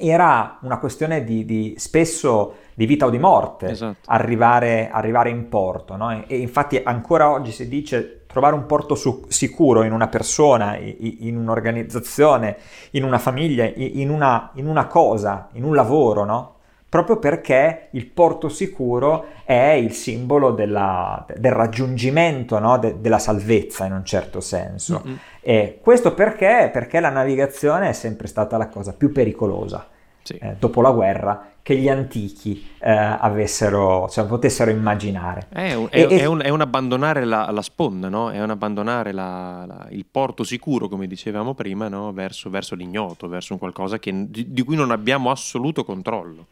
Era 0.00 0.58
una 0.62 0.78
questione 0.78 1.22
di, 1.24 1.44
di- 1.44 1.74
spesso 1.76 2.54
di 2.74 2.86
vita 2.86 3.06
o 3.06 3.10
di 3.10 3.18
morte 3.18 3.68
Esatto. 3.68 3.98
arrivare, 4.06 4.88
arrivare 4.90 5.28
in 5.30 5.48
porto. 5.48 5.96
no? 5.96 6.10
E, 6.10 6.24
e 6.26 6.38
infatti 6.38 6.80
ancora 6.82 7.30
oggi 7.30 7.52
si 7.52 7.68
dice 7.68 8.24
trovare 8.26 8.54
un 8.54 8.64
porto 8.64 8.94
su- 8.94 9.24
sicuro 9.28 9.82
in 9.82 9.92
una 9.92 10.08
persona, 10.08 10.76
i- 10.76 11.26
in 11.28 11.36
un'organizzazione, 11.36 12.56
in 12.92 13.04
una 13.04 13.18
famiglia, 13.18 13.64
in 13.74 14.08
una, 14.10 14.50
in 14.54 14.66
una 14.66 14.86
cosa, 14.86 15.48
in 15.52 15.64
un 15.64 15.74
lavoro, 15.74 16.24
no? 16.24 16.54
Proprio 16.90 17.18
perché 17.18 17.86
il 17.92 18.04
porto 18.06 18.48
sicuro 18.48 19.26
è 19.44 19.70
il 19.80 19.92
simbolo 19.92 20.50
della- 20.50 21.24
del 21.36 21.52
raggiungimento 21.52 22.58
no? 22.58 22.78
de- 22.78 23.00
della 23.00 23.20
salvezza 23.20 23.84
in 23.86 23.92
un 23.92 24.04
certo 24.04 24.40
senso. 24.40 25.00
Mm-mm. 25.06 25.18
E 25.40 25.78
questo 25.80 26.14
perché? 26.14 26.68
Perché 26.72 26.98
la 26.98 27.10
navigazione 27.10 27.88
è 27.90 27.92
sempre 27.92 28.26
stata 28.26 28.56
la 28.56 28.66
cosa 28.68 28.92
più 28.92 29.12
pericolosa 29.12 29.86
Sì. 30.22 30.34
eh, 30.42 30.56
dopo 30.58 30.80
la 30.82 30.90
guerra 30.90 31.44
che 31.62 31.76
gli 31.76 31.88
antichi 31.88 32.66
eh, 32.80 32.90
avessero, 32.90 34.08
cioè, 34.08 34.26
potessero 34.26 34.70
immaginare. 34.72 35.46
È 35.50 35.74
un, 35.74 35.86
E- 35.90 36.06
è- 36.08 36.12
e- 36.12 36.18
è 36.20 36.24
un- 36.24 36.40
è 36.42 36.48
un 36.48 36.60
abbandonare 36.60 37.24
la, 37.24 37.48
la 37.52 37.62
sponda, 37.62 38.08
no? 38.08 38.30
È 38.30 38.42
un 38.42 38.50
abbandonare 38.50 39.12
la- 39.12 39.64
la- 39.64 39.86
il 39.90 40.06
porto 40.10 40.42
sicuro, 40.42 40.88
come 40.88 41.06
dicevamo 41.06 41.54
prima, 41.54 41.86
no? 41.88 42.12
verso, 42.12 42.50
verso 42.50 42.74
l'ignoto, 42.74 43.28
verso 43.28 43.52
un 43.52 43.60
qualcosa 43.60 43.98
che- 44.00 44.26
di, 44.28 44.52
di 44.52 44.62
cui 44.64 44.74
non 44.74 44.90
abbiamo 44.90 45.30
assoluto 45.30 45.84
controllo. 45.84 46.46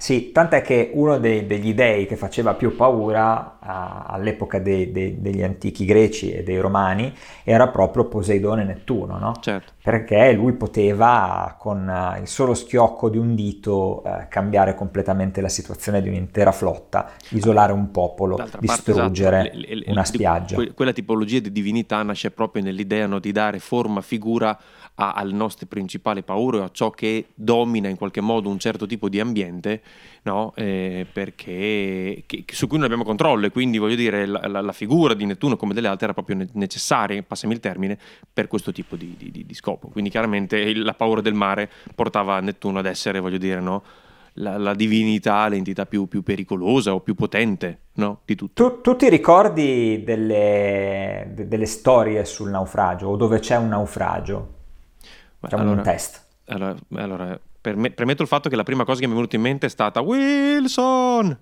Sì, 0.00 0.32
tant'è 0.32 0.62
che 0.62 0.92
uno 0.94 1.18
dei, 1.18 1.46
degli 1.46 1.74
dei 1.74 2.06
che 2.06 2.16
faceva 2.16 2.54
più 2.54 2.74
paura 2.74 3.58
a, 3.60 4.06
all'epoca 4.08 4.58
dei, 4.58 4.90
dei, 4.90 5.20
degli 5.20 5.42
antichi 5.42 5.84
greci 5.84 6.32
e 6.32 6.42
dei 6.42 6.58
romani 6.58 7.14
era 7.44 7.68
proprio 7.68 8.06
Poseidone 8.06 8.64
Nettuno, 8.64 9.18
no? 9.18 9.34
Certo. 9.40 9.74
Perché 9.82 10.32
lui 10.32 10.54
poteva 10.54 11.54
con 11.58 11.86
uh, 11.86 12.18
il 12.18 12.26
solo 12.28 12.54
schiocco 12.54 13.10
di 13.10 13.18
un 13.18 13.34
dito 13.34 14.00
uh, 14.02 14.26
cambiare 14.30 14.74
completamente 14.74 15.42
la 15.42 15.50
situazione 15.50 16.00
di 16.00 16.08
un'intera 16.08 16.50
flotta, 16.50 17.10
isolare 17.30 17.72
un 17.74 17.90
popolo, 17.90 18.36
D'altra 18.36 18.58
distruggere 18.58 19.36
parte, 19.36 19.50
esatto, 19.50 19.66
le- 19.68 19.74
le- 19.80 19.90
una 19.90 20.04
spiaggia. 20.04 20.54
que- 20.54 20.72
quella 20.72 20.92
tipologia 20.92 21.40
di 21.40 21.52
divinità 21.52 22.02
nasce 22.02 22.30
proprio 22.30 22.62
nell'idea 22.62 23.06
no, 23.06 23.18
di 23.18 23.32
dare 23.32 23.58
forma, 23.58 24.00
figura 24.00 24.58
a- 25.02 25.12
alle 25.12 25.32
nostre 25.32 25.64
principali 25.64 26.22
paure, 26.22 26.60
a 26.62 26.68
ciò 26.70 26.90
che 26.90 27.28
domina 27.34 27.88
in 27.88 27.96
qualche 27.96 28.20
modo 28.20 28.50
un 28.50 28.58
certo 28.58 28.84
tipo 28.84 29.08
di 29.08 29.18
ambiente, 29.18 29.80
no? 30.24 30.52
Eh, 30.56 31.06
perché 31.10 32.24
che- 32.26 32.44
su 32.52 32.66
cui 32.66 32.76
non 32.76 32.84
abbiamo 32.84 33.04
controllo 33.04 33.46
e 33.46 33.50
quindi 33.50 33.78
voglio 33.78 33.94
dire 33.94 34.26
la, 34.26 34.46
la- 34.46 34.60
la 34.60 34.72
figura 34.72 35.14
di 35.14 35.24
Nettuno 35.24 35.56
come 35.56 35.72
delle 35.72 35.88
altre 35.88 36.04
era 36.04 36.12
proprio 36.12 36.36
ne- 36.36 36.48
necessaria, 36.52 37.22
passami 37.22 37.54
il 37.54 37.60
termine, 37.60 37.98
per 38.30 38.46
questo 38.46 38.72
tipo 38.72 38.96
di, 38.96 39.14
di- 39.16 39.30
di- 39.30 39.46
di 39.46 39.54
scopo. 39.54 39.88
Quindi 39.88 40.10
chiaramente 40.10 40.58
il- 40.58 40.82
la 40.82 40.92
paura 40.94 41.22
del 41.22 41.34
mare 41.34 41.70
portava 41.94 42.38
Nettuno 42.40 42.78
ad 42.80 42.86
essere, 42.86 43.20
voglio 43.20 43.38
dire, 43.38 43.60
no? 43.60 43.82
la, 44.34 44.56
la 44.58 44.74
divinità, 44.74 45.48
l'entità 45.48 45.86
più, 45.86 46.06
più 46.06 46.22
pericolosa 46.22 46.94
o 46.94 47.00
più 47.00 47.14
potente 47.14 47.80
no? 47.94 48.20
di 48.24 48.34
tutto. 48.36 48.62
Tu, 48.70 48.80
tu 48.80 48.96
ti 48.96 49.08
ricordi 49.08 50.02
delle, 50.04 51.30
de- 51.34 51.48
delle 51.48 51.66
storie 51.66 52.24
sul 52.24 52.50
naufragio 52.50 53.08
o 53.08 53.16
dove 53.16 53.38
c'è 53.40 53.56
un 53.56 53.68
naufragio? 53.68 54.58
Facciamo 55.40 55.62
Allora- 55.62 55.78
un 55.78 55.82
test. 55.82 56.26
Allora, 56.46 56.74
allora, 56.96 57.40
per 57.60 57.76
me- 57.76 57.90
premetto 57.92 58.22
il 58.22 58.28
fatto 58.28 58.48
che 58.48 58.56
la 58.56 58.64
prima 58.64 58.84
cosa 58.84 58.98
che 59.00 59.06
mi 59.06 59.12
è 59.12 59.14
venuta 59.14 59.36
in 59.36 59.42
mente 59.42 59.66
è 59.66 59.68
stata 59.70 60.00
Wilson. 60.00 61.38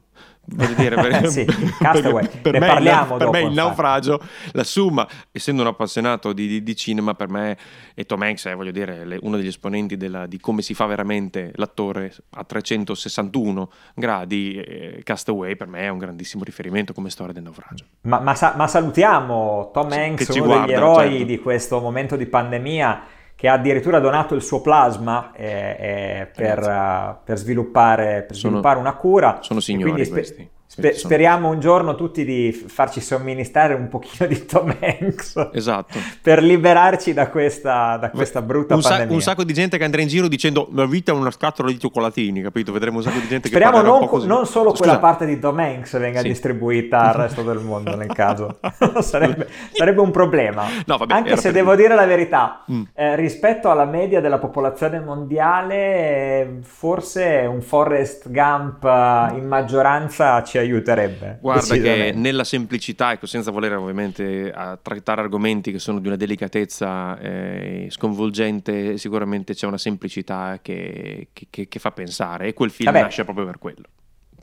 Voglio 0.50 0.74
dire, 0.74 0.94
per, 0.96 1.28
Sì, 1.30 1.44
Castaway. 1.78 2.28
per 2.42 2.52
Ne 2.54 2.58
me, 2.60 2.66
parliamo 2.66 3.16
per 3.16 3.26
dopo, 3.26 3.30
me 3.38 3.42
il 3.44 3.52
naufragio, 3.52 4.20
la 4.52 4.64
summa, 4.64 5.06
essendo 5.32 5.62
un 5.62 5.68
appassionato 5.68 6.32
di, 6.32 6.46
di- 6.46 6.62
di 6.62 6.76
cinema, 6.76 7.14
per 7.14 7.28
me 7.28 7.56
e 7.94 8.04
Tom 8.04 8.20
Hanks 8.22 8.46
è, 8.46 8.54
voglio 8.54 8.70
dire, 8.70 9.04
le- 9.06 9.18
uno 9.22 9.36
degli 9.36 9.46
esponenti 9.46 9.96
della- 9.96 10.26
di 10.26 10.38
come 10.40 10.60
si 10.62 10.74
fa 10.74 10.84
veramente 10.86 11.52
l'attore 11.56 12.14
a 12.30 12.44
361 12.44 13.70
gradi. 13.94 14.54
eh, 14.56 15.00
Castaway 15.04 15.56
per 15.56 15.66
me 15.68 15.80
è 15.80 15.88
un 15.88 15.98
grandissimo 15.98 16.44
riferimento 16.44 16.92
come 16.92 17.10
storia 17.10 17.32
del 17.32 17.42
naufragio. 17.42 17.84
Ma, 18.02 18.18
ma 18.20 18.34
sa- 18.34 18.54
ma 18.56 18.66
salutiamo 18.66 19.70
Tom 19.72 19.90
Sì, 19.90 19.98
Hanks, 19.98 20.28
uno 20.28 20.34
degli 20.40 20.44
guarda, 20.46 20.72
eroi 20.72 21.08
certo. 21.10 21.24
di 21.24 21.38
questo 21.38 21.80
momento 21.80 22.16
di 22.16 22.26
pandemia, 22.26 23.02
che 23.38 23.46
ha 23.46 23.52
addirittura 23.52 24.00
donato 24.00 24.34
il 24.34 24.42
suo 24.42 24.60
plasma 24.60 25.30
eh, 25.32 25.46
eh, 25.78 26.28
per, 26.34 26.58
uh, 26.58 27.16
per 27.22 27.38
sviluppare, 27.38 28.24
per 28.26 28.34
Sono- 28.34 28.54
sviluppare 28.54 28.80
una 28.80 28.96
cura. 28.96 29.38
sono 29.42 29.60
signori 29.60 30.04
spe- 30.04 30.12
questi. 30.12 30.50
Spe- 30.68 30.80
Questi 30.82 30.98
sono- 31.00 31.12
speriamo 31.12 31.48
un 31.48 31.60
giorno 31.60 31.94
tutti 31.94 32.24
di 32.26 32.52
farci 32.52 33.00
somministrare 33.00 33.72
un 33.74 33.88
pochino 33.88 34.28
di 34.28 34.44
Tom 34.44 34.76
Hanks 34.78 35.48
Esatto. 35.54 35.98
per 36.20 36.42
liberarci 36.42 37.14
da 37.14 37.28
questa, 37.28 37.96
da 37.96 38.10
questa 38.10 38.42
brutta 38.42 38.74
un, 38.74 38.82
sa- 38.82 38.90
pandemia. 38.90 39.14
un 39.14 39.22
sacco 39.22 39.44
di 39.44 39.54
gente 39.54 39.78
che 39.78 39.84
andrà 39.84 40.02
in 40.02 40.08
giro 40.08 40.28
dicendo 40.28 40.68
la 40.74 40.84
vita 40.86 41.10
è 41.12 41.14
una 41.14 41.30
scatola 41.30 41.70
di 41.70 41.78
cioccolatini, 41.80 42.42
capito? 42.42 42.70
Vedremo 42.70 42.98
un 42.98 43.02
sacco 43.02 43.18
di 43.18 43.28
gente 43.28 43.48
Speriamo 43.48 43.72
che 43.76 43.78
parlerà 43.82 43.98
non, 44.00 44.08
così. 44.08 44.26
non 44.26 44.46
solo 44.46 44.70
Scusa, 44.70 44.82
quella 44.82 44.98
parte 44.98 45.24
di 45.26 45.38
Tom 45.38 45.58
Hanks 45.58 45.98
venga 45.98 46.20
Sì. 46.20 46.28
distribuita 46.28 47.00
al 47.00 47.14
resto 47.14 47.42
del 47.42 47.58
mondo 47.58 47.96
nel 47.96 48.12
caso. 48.12 48.58
sarebbe, 49.00 49.48
sarebbe 49.72 50.00
un 50.02 50.10
problema. 50.10 50.64
No, 50.84 50.96
vabbè, 50.98 51.14
Anche 51.14 51.36
se 51.38 51.50
devo 51.50 51.70
dire. 51.70 51.76
dire 51.78 51.94
la 51.94 52.06
verità, 52.06 52.64
Mm. 52.70 52.82
eh, 52.92 53.14
rispetto 53.16 53.70
alla 53.70 53.84
media 53.84 54.20
della 54.20 54.38
popolazione 54.38 54.98
mondiale, 55.00 56.58
forse 56.62 57.46
un 57.50 57.60
Forrest 57.62 58.30
Gump 58.30 58.84
eh, 58.84 59.36
in 59.38 59.46
maggioranza 59.46 60.42
ci 60.42 60.57
aiuterebbe. 60.58 61.38
Guarda 61.40 61.74
che 61.76 62.12
nella 62.14 62.44
semplicità, 62.44 63.12
ecco, 63.12 63.26
senza 63.26 63.50
voler 63.50 63.76
ovviamente 63.76 64.50
a 64.54 64.78
trattare 64.80 65.20
argomenti 65.20 65.72
che 65.72 65.78
sono 65.78 65.98
di 66.00 66.06
una 66.06 66.16
delicatezza 66.16 67.18
eh, 67.18 67.86
sconvolgente, 67.90 68.96
sicuramente 68.98 69.54
c'è 69.54 69.66
una 69.66 69.78
semplicità 69.78 70.58
che, 70.62 71.28
che- 71.32 71.68
che- 71.68 71.78
fa 71.78 71.90
pensare 71.92 72.48
e 72.48 72.54
quel 72.54 72.70
film 72.70 72.90
Vabbè. 72.90 73.04
nasce 73.04 73.24
proprio 73.24 73.44
per 73.46 73.58
quello. 73.58 73.84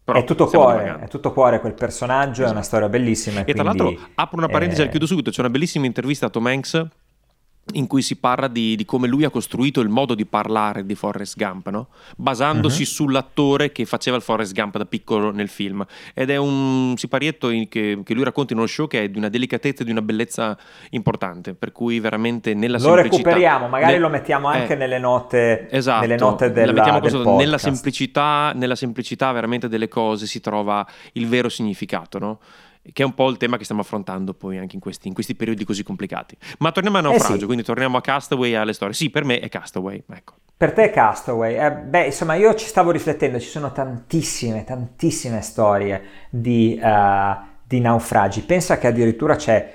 Però 0.03 0.19
è 0.19 0.23
tutto 0.23 0.45
cuore, 0.45 0.77
divagando. 0.77 1.05
è 1.05 1.09
tutto 1.09 1.33
cuore 1.33 1.59
quel 1.59 1.73
personaggio, 1.73 2.41
è 2.41 2.43
una 2.43 2.59
Esatto. 2.59 2.65
storia 2.65 2.89
bellissima. 2.89 3.43
E 3.43 3.53
tra 3.53 3.63
quindi, 3.63 3.83
l'altro 3.83 4.07
apro 4.15 4.37
una 4.37 4.47
parentesi 4.47 4.81
e 4.81 4.85
eh, 4.85 4.89
chiudo 4.89 5.05
subito, 5.07 5.31
c'è 5.31 5.39
una 5.39 5.49
bellissima 5.49 5.85
intervista 5.87 6.27
a 6.27 6.29
Tom 6.29 6.45
Hanks 6.45 6.85
in 7.73 7.87
cui 7.87 8.03
si 8.03 8.17
parla 8.17 8.47
di, 8.47 8.75
di 8.75 8.85
come 8.85 9.07
lui 9.07 9.23
ha 9.23 9.31
costruito 9.31 9.81
il 9.81 9.89
modo 9.89 10.13
di 10.13 10.25
parlare 10.27 10.85
di 10.85 10.93
Forrest 10.93 11.35
Gump, 11.35 11.69
no? 11.69 11.87
basandosi 12.15 12.81
Mhm. 12.81 12.87
sull'attore 12.87 13.71
che 13.71 13.85
faceva 13.85 14.15
il 14.17 14.21
Forrest 14.21 14.53
Gump 14.53 14.77
da 14.77 14.85
piccolo 14.85 15.31
nel 15.31 15.47
film. 15.49 15.83
Ed 16.13 16.29
è 16.29 16.37
un 16.37 16.93
siparietto 16.95 17.49
in- 17.49 17.67
che, 17.67 17.99
che 18.03 18.13
lui 18.13 18.23
racconta 18.23 18.53
in 18.53 18.59
uno 18.59 18.67
show 18.67 18.85
che 18.87 19.03
è 19.03 19.09
di 19.09 19.17
una 19.17 19.29
delicatezza 19.29 19.81
e 19.81 19.85
di 19.85 19.91
una 19.91 20.03
bellezza 20.03 20.55
importante, 20.91 21.55
per 21.55 21.71
cui 21.71 21.99
veramente 21.99 22.53
nella 22.53 22.77
Lo 22.77 22.83
semplicità... 22.83 23.15
recuperiamo, 23.17 23.67
magari 23.67 23.93
ne- 23.93 23.99
lo 23.99 24.09
mettiamo 24.09 24.47
anche 24.47 24.73
eh, 24.73 24.77
nelle 24.77 24.99
note, 24.99 25.67
Esatto, 25.71 26.01
nelle 26.01 26.17
note 26.17 26.45
la 26.47 26.51
della, 26.53 26.99
del 26.99 27.21
nella 27.35 27.57
semplicità, 27.57 28.51
nella 28.55 28.75
semplicità 28.75 29.31
veramente 29.31 29.67
delle 29.67 29.87
cose 29.87 30.27
si 30.27 30.39
trova 30.39 30.85
il 31.13 31.27
vero 31.27 31.49
significato, 31.49 32.19
no? 32.19 32.39
Che 32.91 33.01
è 33.01 33.05
un 33.05 33.13
po' 33.13 33.29
il 33.29 33.37
tema 33.37 33.57
che 33.57 33.63
stiamo 33.63 33.81
affrontando 33.81 34.33
poi 34.33 34.57
anche 34.57 34.75
in 34.75 34.81
questi, 34.81 35.07
in 35.07 35.13
questi 35.13 35.35
periodi 35.35 35.63
così 35.65 35.83
complicati. 35.83 36.37
Ma 36.59 36.71
torniamo 36.71 36.97
a 36.97 37.01
naufragio, 37.01 37.33
Eh 37.35 37.39
sì. 37.39 37.45
quindi 37.45 37.63
torniamo 37.63 37.97
a 37.97 38.01
Castaway 38.01 38.51
e 38.51 38.55
alle 38.55 38.73
storie. 38.73 38.93
Sì, 38.93 39.09
per 39.09 39.23
me 39.23 39.39
è 39.39 39.49
Castaway, 39.49 40.03
ecco. 40.09 40.33
Per 40.57 40.71
te 40.71 40.89
Castaway, 40.89 41.55
eh, 41.57 41.71
beh 41.71 42.05
insomma 42.05 42.35
io 42.35 42.53
ci 42.55 42.65
stavo 42.65 42.91
riflettendo, 42.91 43.39
ci 43.39 43.49
sono 43.49 43.71
tantissime, 43.73 44.63
tantissime 44.63 45.41
storie 45.41 46.01
di, 46.29 46.79
eh, 46.81 47.35
di 47.63 47.79
naufragi, 47.81 48.41
pensa 48.41 48.77
che 48.77 48.87
addirittura 48.87 49.35
c'è 49.35 49.73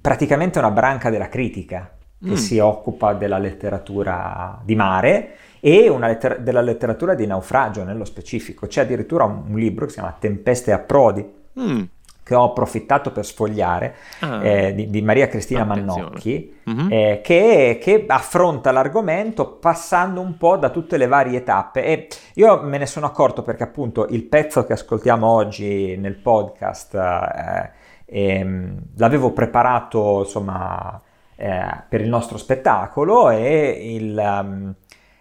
praticamente 0.00 0.58
una 0.58 0.70
branca 0.70 1.10
della 1.10 1.28
critica 1.28 1.96
che 2.22 2.30
Mm. 2.30 2.34
si 2.34 2.58
occupa 2.58 3.12
della 3.14 3.38
letteratura 3.38 4.60
di 4.62 4.74
mare 4.74 5.36
e 5.60 5.88
una 5.88 6.06
letter- 6.06 6.38
della 6.40 6.60
letteratura 6.60 7.14
di 7.14 7.26
naufragio 7.26 7.82
nello 7.84 8.04
specifico, 8.04 8.66
c'è 8.66 8.82
addirittura 8.82 9.24
un, 9.24 9.58
libro 9.58 9.84
che 9.86 9.92
si 9.92 9.98
chiama 9.98 10.16
Tempeste 10.18 10.70
e 10.70 10.74
approdi 10.74 11.38
Mm. 11.58 11.82
Che 12.30 12.36
ho 12.36 12.44
approfittato 12.44 13.10
per 13.10 13.26
sfogliare 13.26 13.94
Ah. 14.20 14.44
eh, 14.46 14.72
di, 14.74 14.88
di 14.88 15.02
Maria 15.02 15.26
Cristina 15.26 15.62
Attenzione. 15.62 16.02
Mannocchi 16.02 16.58
Mhm. 16.62 16.86
eh, 16.88 17.20
che, 17.24 17.78
che 17.82 18.04
affronta 18.06 18.70
l'argomento 18.70 19.54
passando 19.54 20.20
un 20.20 20.36
po' 20.36 20.56
da 20.56 20.70
tutte 20.70 20.96
le 20.96 21.08
varie 21.08 21.42
tappe 21.42 21.82
e 21.84 22.08
io 22.34 22.62
me 22.62 22.78
ne 22.78 22.86
sono 22.86 23.06
accorto 23.06 23.42
perché 23.42 23.64
appunto 23.64 24.06
il 24.10 24.22
pezzo 24.22 24.64
che 24.64 24.74
ascoltiamo 24.74 25.26
oggi 25.26 25.96
nel 25.96 26.14
podcast 26.14 26.94
eh, 26.94 27.70
ehm, 28.06 28.78
l'avevo 28.96 29.32
preparato 29.32 30.20
insomma 30.20 31.00
eh, 31.34 31.64
per 31.88 32.00
il 32.00 32.08
nostro 32.08 32.38
spettacolo 32.38 33.30
e 33.30 33.94
il, 33.96 34.16
um, 34.16 34.72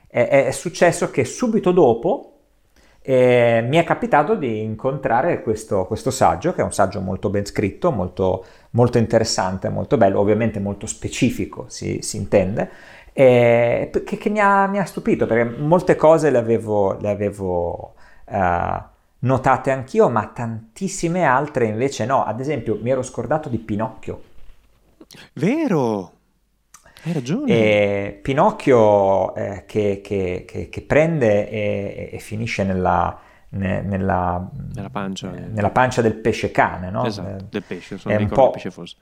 è, 0.08 0.46
è 0.46 0.52
successo 0.52 1.10
che 1.10 1.26
subito 1.26 1.72
dopo 1.72 2.29
eh, 3.02 3.66
mi 3.68 3.78
è 3.78 3.84
capitato 3.84 4.36
di 4.36 4.62
incontrare 4.62 5.42
questo, 5.42 5.86
questo 5.86 6.12
saggio, 6.12 6.54
che 6.54 6.62
è 6.62 6.64
un 6.64 6.74
saggio 6.74 7.02
molto 7.02 7.30
ben 7.30 7.46
scritto, 7.46 7.92
molto, 7.92 8.46
molto 8.72 8.98
interessante, 8.98 9.70
molto 9.70 9.98
bello, 9.98 10.20
ovviamente 10.20 10.60
molto 10.60 10.86
specifico, 10.86 11.66
si, 11.68 12.00
si 12.02 12.18
intende, 12.18 12.70
eh, 13.14 13.90
che, 14.06 14.18
che 14.18 14.30
mi, 14.30 14.40
ha, 14.40 14.68
mi 14.68 14.80
ha 14.80 14.86
stupito, 14.86 15.26
perché 15.26 15.58
molte 15.60 15.96
cose 15.96 16.30
le 16.30 16.38
avevo, 16.38 16.98
le 17.00 17.10
avevo 17.10 17.94
eh, 18.26 18.84
notate 19.20 19.72
anch'io, 19.72 20.10
ma 20.10 20.28
tantissime 20.28 21.24
altre 21.24 21.66
invece 21.66 22.06
no. 22.06 22.24
Ad 22.24 22.40
esempio, 22.40 22.78
mi 22.82 22.90
ero 22.90 23.02
scordato 23.02 23.50
di 23.50 23.58
Pinocchio. 23.58 24.22
Vero! 25.34 26.19
Hai 27.04 27.14
ragione. 27.14 27.52
E 27.52 28.20
Pinocchio 28.22 29.34
eh, 29.36 29.64
che, 29.66 30.02
che- 30.04 30.44
che- 30.48 30.70
che 30.70 30.82
prende 30.82 31.50
e, 31.50 32.10
e 32.14 32.20
finisce 32.20 32.64
nella, 32.64 33.18
ne- 33.50 33.82
nella, 33.82 34.50
Nella 34.74 34.90
pancia. 34.90 35.34
eh, 35.34 35.48
nella 35.48 35.70
pancia 35.72 36.02
del 36.02 36.16
pesce 36.16 36.52
cane, 36.52 36.90
no? 36.90 37.06
Esatto, 37.06 37.30
Eh, 37.46 37.48
del 37.50 37.64
pesce, 37.64 37.98
mi 38.06 38.16
un 38.16 38.28
po', 38.28 38.50
pesce 38.52 38.70
fosse. 38.72 38.96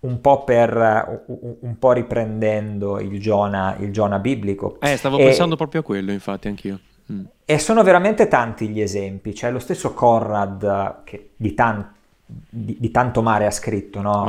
un 0.00 0.20
po' 0.20 0.44
per 0.44 1.22
un, 1.26 1.54
un 1.60 1.78
po' 1.78 1.92
riprendendo 1.92 2.98
il 3.00 3.20
Giona, 3.20 3.76
il 3.78 3.92
Giona 3.92 4.18
biblico. 4.18 4.78
Eh, 4.80 4.96
stavo 4.96 5.18
E- 5.18 5.24
pensando 5.24 5.56
proprio 5.56 5.80
a 5.80 5.84
quello, 5.84 6.10
infatti, 6.12 6.48
anch'io. 6.48 6.80
Mm. 7.10 7.24
E 7.44 7.58
sono 7.58 7.82
veramente 7.82 8.28
tanti 8.28 8.68
gli 8.68 8.80
esempi, 8.80 9.32
c'è 9.32 9.50
lo 9.50 9.58
stesso 9.58 9.94
Conrad 9.94 11.04
che 11.04 11.30
di, 11.36 11.54
tan- 11.54 11.94
di- 12.30 12.76
di 12.78 12.90
tanto 12.90 13.22
mare 13.22 13.46
ha 13.46 13.50
scritto, 13.50 14.02
no? 14.02 14.24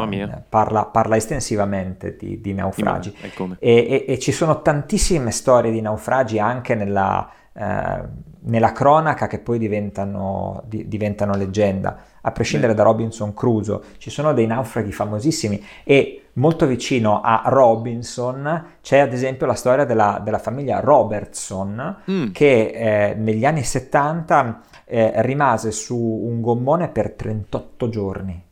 Parla, 0.47 0.85
parla 0.85 1.17
estensivamente 1.17 2.15
di, 2.17 2.39
di 2.39 2.53
naufragi. 2.53 3.09
E? 3.09 3.15
E, 3.59 4.05
e- 4.07 4.13
e 4.13 4.19
ci 4.19 4.31
sono 4.31 4.61
tantissime 4.61 5.31
storie 5.31 5.71
di 5.71 5.81
naufragi 5.81 6.39
anche 6.39 6.75
nella, 6.75 7.29
eh, 7.51 8.01
nella 8.41 8.71
cronaca 8.71 9.27
che 9.27 9.39
poi 9.39 9.59
diventano, 9.59 10.63
di, 10.65 10.87
diventano 10.87 11.35
leggenda. 11.35 11.97
A 12.21 12.31
prescindere 12.31 12.71
Beh. 12.71 12.77
da 12.77 12.83
Robinson 12.83 13.33
Crusoe, 13.33 13.81
ci 13.97 14.09
sono 14.09 14.33
dei 14.33 14.45
naufraghi 14.45 14.91
famosissimi 14.91 15.63
e 15.83 16.23
molto 16.33 16.65
vicino 16.65 17.21
a 17.21 17.43
Robinson 17.45 18.65
c'è 18.81 18.99
ad 18.99 19.13
esempio 19.13 19.45
la 19.45 19.53
storia 19.53 19.83
della, 19.85 20.21
della 20.23 20.39
famiglia 20.39 20.79
Robertson 20.79 21.97
mm. 22.09 22.31
che 22.31 23.09
eh, 23.09 23.13
negli 23.15 23.45
anni 23.45 23.63
70 23.63 24.61
eh, 24.91 25.11
rimase 25.21 25.71
su 25.71 25.95
un 25.95 26.41
gommone 26.41 26.89
per 26.89 27.11
38 27.11 27.89
giorni. 27.89 28.43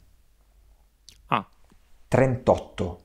Ah. 1.28 1.46
38 2.08 3.00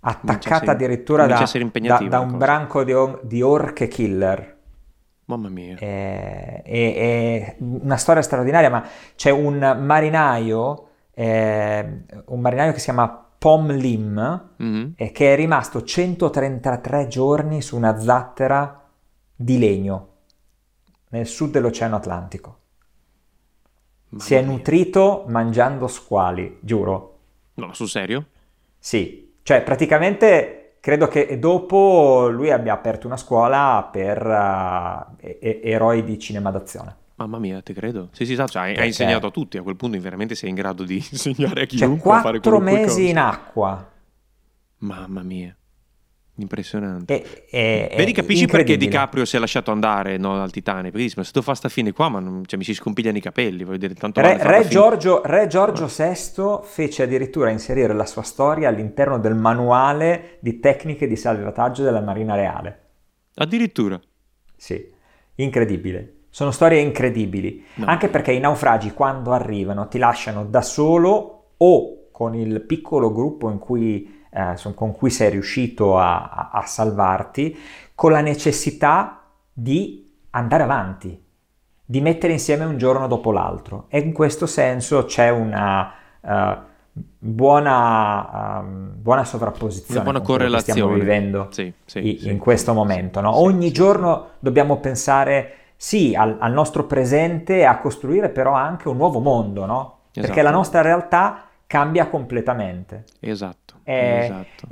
attaccata 0.00 0.72
addirittura 0.72 1.26
da, 1.26 1.46
da, 1.80 1.98
da, 2.08 2.20
un 2.20 2.38
branco 2.38 2.82
di, 2.82 2.94
di, 3.22 3.42
orche 3.42 3.88
killer. 3.88 4.56
Mamma 5.26 5.48
mia. 5.50 5.76
È, 5.76 6.62
è, 6.64 6.64
è, 6.64 7.56
una 7.58 7.96
storia 7.96 8.22
straordinaria, 8.22 8.70
ma 8.70 8.86
c'è 9.16 9.30
un 9.30 9.78
marinaio, 9.82 10.88
eh, 11.12 12.04
un 12.24 12.40
marinaio 12.40 12.72
che 12.72 12.78
si 12.78 12.84
chiama 12.84 13.26
Pom 13.38 13.70
Lim, 13.70 14.48
mm-hmm. 14.62 14.90
eh, 14.96 15.12
che 15.12 15.34
è 15.34 15.36
rimasto 15.36 15.82
133 15.82 17.06
giorni 17.06 17.60
su 17.60 17.76
una 17.76 17.98
zattera 17.98 18.82
di 19.36 19.58
legno 19.58 20.12
nel 21.14 21.26
sud 21.26 21.52
dell'Oceano 21.52 21.94
Atlantico. 21.94 22.58
Mamma 24.08 24.24
si 24.24 24.34
è 24.34 24.42
nutrito 24.42 25.24
mangiando 25.28 25.86
squali, 25.86 26.58
giuro. 26.60 27.18
No, 27.54 27.72
sul 27.72 27.88
serio? 27.88 28.26
Sì, 28.78 29.36
cioè 29.42 29.62
praticamente 29.62 30.78
credo 30.80 31.06
che 31.06 31.38
dopo 31.38 32.28
lui 32.28 32.50
abbia 32.50 32.72
aperto 32.72 33.06
una 33.06 33.16
scuola 33.16 33.88
per 33.90 34.26
uh, 34.26 35.14
e- 35.18 35.60
eroi 35.62 36.02
di 36.02 36.18
cinema 36.18 36.50
d'azione. 36.50 36.96
Mamma 37.16 37.38
mia, 37.38 37.62
te 37.62 37.72
credo. 37.72 38.08
Sì, 38.10 38.26
sì, 38.26 38.34
cioè, 38.34 38.48
hai, 38.54 38.74
hai 38.74 38.88
insegnato 38.88 39.28
a 39.28 39.30
tutti, 39.30 39.56
a 39.56 39.62
quel 39.62 39.76
punto 39.76 39.98
veramente 40.00 40.34
sei 40.34 40.48
in 40.48 40.56
grado 40.56 40.82
di 40.82 40.96
insegnare 41.10 41.62
a 41.62 41.66
chiunque 41.66 42.10
cioè, 42.10 42.18
a 42.18 42.22
fare 42.22 42.40
qualunque 42.40 42.70
cosa. 42.70 42.82
mesi 42.82 43.08
in 43.08 43.18
acqua. 43.18 43.92
Mamma 44.78 45.22
mia. 45.22 45.56
Impressionante. 46.36 47.46
E, 47.48 47.88
e, 47.92 47.94
Vedi, 47.96 48.12
capisci 48.12 48.46
perché 48.46 48.76
DiCaprio 48.76 49.24
si 49.24 49.36
è 49.36 49.38
lasciato 49.38 49.70
andare 49.70 50.16
no, 50.16 50.42
al 50.42 50.50
Titanic? 50.50 50.90
Perché 50.90 51.06
dice, 51.06 51.14
ma 51.18 51.24
se 51.24 51.30
tu 51.30 51.42
fai 51.42 51.54
sta 51.54 51.68
fine 51.68 51.92
qua, 51.92 52.08
ma 52.08 52.18
non, 52.18 52.44
cioè, 52.44 52.58
mi 52.58 52.64
si 52.64 52.74
scompigliano 52.74 53.16
i 53.16 53.20
capelli, 53.20 53.62
voglio 53.62 53.78
dire, 53.78 53.94
tanto 53.94 54.20
Re, 54.20 54.38
Re, 54.40 54.66
Giorgio, 54.66 55.22
Re 55.24 55.46
Giorgio 55.46 55.86
VI 55.86 56.58
fece 56.64 57.04
addirittura 57.04 57.50
inserire 57.50 57.94
la 57.94 58.06
sua 58.06 58.22
storia 58.22 58.68
all'interno 58.68 59.18
del 59.18 59.36
manuale 59.36 60.38
di 60.40 60.58
tecniche 60.58 61.06
di 61.06 61.14
salvataggio 61.14 61.84
della 61.84 62.00
Marina 62.00 62.34
Reale. 62.34 62.80
Addirittura? 63.36 64.00
Sì, 64.56 64.92
incredibile. 65.36 66.22
Sono 66.30 66.50
storie 66.50 66.80
incredibili, 66.80 67.64
no. 67.74 67.86
anche 67.86 68.08
perché 68.08 68.32
i 68.32 68.40
naufragi 68.40 68.90
quando 68.90 69.30
arrivano 69.30 69.86
ti 69.86 69.98
lasciano 69.98 70.44
da 70.44 70.62
solo 70.62 71.50
o 71.56 72.08
con 72.10 72.34
il 72.34 72.60
piccolo 72.62 73.12
gruppo 73.12 73.50
in 73.50 73.58
cui 73.58 74.22
eh, 74.34 74.74
con 74.74 74.92
cui 74.92 75.10
sei 75.10 75.30
riuscito 75.30 75.96
a, 75.98 76.28
a, 76.28 76.50
a 76.52 76.66
salvarti, 76.66 77.56
con 77.94 78.10
la 78.10 78.20
necessità 78.20 79.22
di 79.52 80.12
andare 80.30 80.62
avanti, 80.64 81.22
di 81.84 82.00
mettere 82.00 82.32
insieme 82.32 82.64
un 82.64 82.76
giorno 82.76 83.06
dopo 83.06 83.30
l'altro. 83.30 83.86
E 83.88 84.00
in 84.00 84.12
questo 84.12 84.46
senso 84.46 85.04
c'è 85.04 85.30
una 85.30 85.92
uh, 86.20 86.56
buona, 87.18 88.60
um, 88.60 88.92
buona, 88.96 89.24
sovrapposizione 89.24 90.00
una 90.00 90.10
buona 90.10 90.24
correlazione. 90.24 90.64
che 90.64 90.72
stiamo 90.72 90.92
vivendo 90.92 91.48
sì, 91.50 91.72
sì, 91.84 91.98
i, 92.08 92.18
sì, 92.18 92.30
in 92.30 92.38
questo 92.38 92.72
momento. 92.72 93.20
No? 93.20 93.38
Ogni 93.38 93.70
giorno 93.70 94.30
dobbiamo 94.40 94.78
pensare 94.78 95.52
sì 95.76 96.14
al, 96.16 96.36
al, 96.40 96.52
nostro 96.52 96.84
presente 96.86 97.58
e 97.58 97.64
a 97.64 97.78
costruire 97.78 98.30
però 98.30 98.52
anche 98.52 98.88
un 98.88 98.96
nuovo 98.96 99.20
mondo, 99.20 99.66
no? 99.66 99.98
Esatto. 100.10 100.26
Perché 100.26 100.42
la 100.42 100.50
nostra 100.50 100.80
realtà 100.80 101.44
cambia 101.74 102.06
completamente. 102.06 103.02
Esatto. 103.18 103.74
Eh, 103.82 104.18
esatto. 104.26 104.68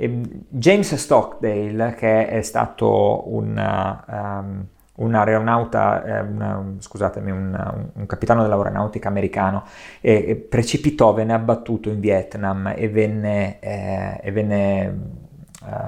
James 0.47 0.95
Stockdale, 0.95 1.95
che 1.95 2.29
è 2.29 2.41
stato 2.41 3.29
un, 3.29 4.01
um, 4.07 4.65
un 4.95 5.13
aeronauta, 5.13 6.01
eh, 6.05 6.21
un, 6.21 6.77
scusatemi, 6.79 7.29
un, 7.29 7.89
un, 7.93 8.05
capitano 8.05 8.41
dell'aeronautica 8.43 9.09
americano, 9.09 9.65
eh, 9.99 10.37
precipitò, 10.37 11.11
venne 11.13 11.33
abbattuto 11.33 11.89
in 11.89 11.99
Vietnam 11.99 12.71
e 12.73 12.87
venne, 12.87 13.59
eh, 13.59 14.21
e 14.21 14.31
venne 14.31 15.21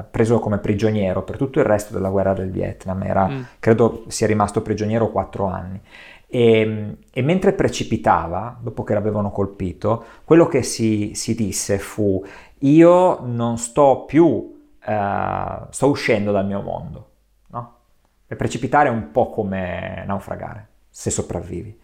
preso 0.10 0.40
come 0.40 0.58
prigioniero 0.60 1.24
per 1.24 1.36
tutto 1.36 1.60
il 1.60 1.66
resto 1.66 1.94
della 1.94 2.10
guerra 2.10 2.34
del 2.34 2.50
Vietnam. 2.50 3.04
Era, 3.04 3.28
mm. 3.28 3.42
Credo 3.60 4.04
sia 4.08 4.28
rimasto 4.28 4.62
prigioniero 4.62 5.12
quattro 5.12 5.48
anni. 5.48 5.82
E, 6.28 6.98
e, 7.12 7.22
mentre 7.22 7.54
precipitava, 7.54 8.58
dopo 8.60 8.84
che 8.84 8.94
l'avevano 8.94 9.32
colpito, 9.32 10.04
quello 10.24 10.48
che 10.48 10.64
si, 10.64 11.12
si 11.14 11.36
disse 11.36 11.78
fu 11.78 12.24
io 12.60 13.20
non 13.22 13.58
sto 13.58 14.06
più, 14.06 14.26
uh, 14.26 15.66
sto 15.70 15.88
uscendo 15.88 16.32
dal 16.32 16.46
mio 16.46 16.62
mondo, 16.62 17.10
no? 17.50 17.76
E 18.28 18.36
precipitare 18.36 18.90
è 18.90 18.92
un 18.92 19.12
po' 19.12 19.30
come 19.30 20.04
naufragare, 20.08 20.68
se 20.90 21.10
sopravvivi. 21.12 21.80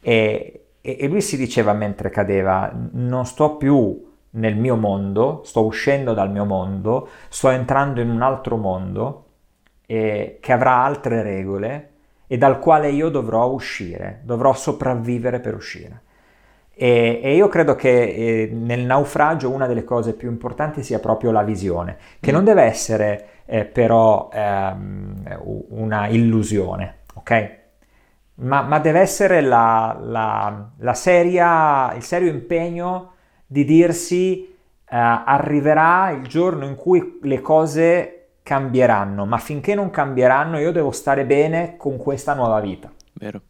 E, 0.00 0.66
e, 0.80 0.96
e 1.00 1.08
lui 1.08 1.20
si 1.20 1.36
diceva 1.36 1.72
mentre 1.72 2.10
cadeva, 2.10 2.70
non 2.92 3.24
sto 3.26 3.56
più 3.56 4.12
nel 4.30 4.56
mio 4.56 4.76
mondo, 4.76 5.42
sto 5.44 5.64
uscendo 5.64 6.14
dal 6.14 6.30
mio 6.30 6.44
mondo, 6.44 7.08
sto 7.28 7.48
entrando 7.50 8.00
in 8.00 8.10
un 8.10 8.22
altro 8.22 8.56
mondo 8.56 9.24
eh, 9.86 10.38
che 10.40 10.52
avrà 10.52 10.82
altre 10.82 11.22
regole 11.22 11.90
e 12.26 12.38
dal 12.38 12.58
quale 12.58 12.90
io 12.90 13.08
dovrò 13.08 13.48
uscire, 13.48 14.20
dovrò 14.24 14.52
sopravvivere 14.54 15.40
per 15.40 15.54
uscire. 15.54 16.02
E, 16.76 17.20
e 17.22 17.34
io 17.36 17.48
credo 17.48 17.76
che 17.76 18.02
eh, 18.02 18.50
nel 18.52 18.80
naufragio 18.80 19.50
una 19.50 19.66
delle 19.66 19.84
cose 19.84 20.14
più 20.14 20.28
importanti 20.28 20.82
sia 20.82 20.98
proprio 20.98 21.30
la 21.30 21.42
visione, 21.42 21.96
che 22.18 22.30
mm. 22.30 22.34
non 22.34 22.44
deve 22.44 22.62
essere 22.62 23.28
eh, 23.46 23.64
però 23.64 24.28
ehm, 24.32 25.40
una 25.68 26.08
illusione, 26.08 26.98
ok? 27.14 27.62
Ma, 28.36 28.62
ma 28.62 28.80
deve 28.80 28.98
essere 28.98 29.40
la, 29.40 29.96
la, 30.00 30.70
la 30.78 30.94
seria, 30.94 31.92
il 31.94 32.02
serio 32.02 32.30
impegno 32.30 33.12
di 33.46 33.64
dirsi 33.64 34.42
eh, 34.44 34.96
arriverà 34.96 36.10
il 36.10 36.26
giorno 36.26 36.66
in 36.66 36.74
cui 36.74 37.18
le 37.22 37.40
cose 37.40 38.23
cambieranno, 38.44 39.24
ma 39.24 39.38
finché 39.38 39.74
non 39.74 39.88
cambieranno 39.88 40.58
io 40.58 40.70
devo 40.70 40.90
stare 40.90 41.24
bene 41.24 41.76
con 41.78 41.96
questa 41.96 42.34
nuova 42.34 42.60
vita. 42.60 42.92
Vero. 43.14 43.40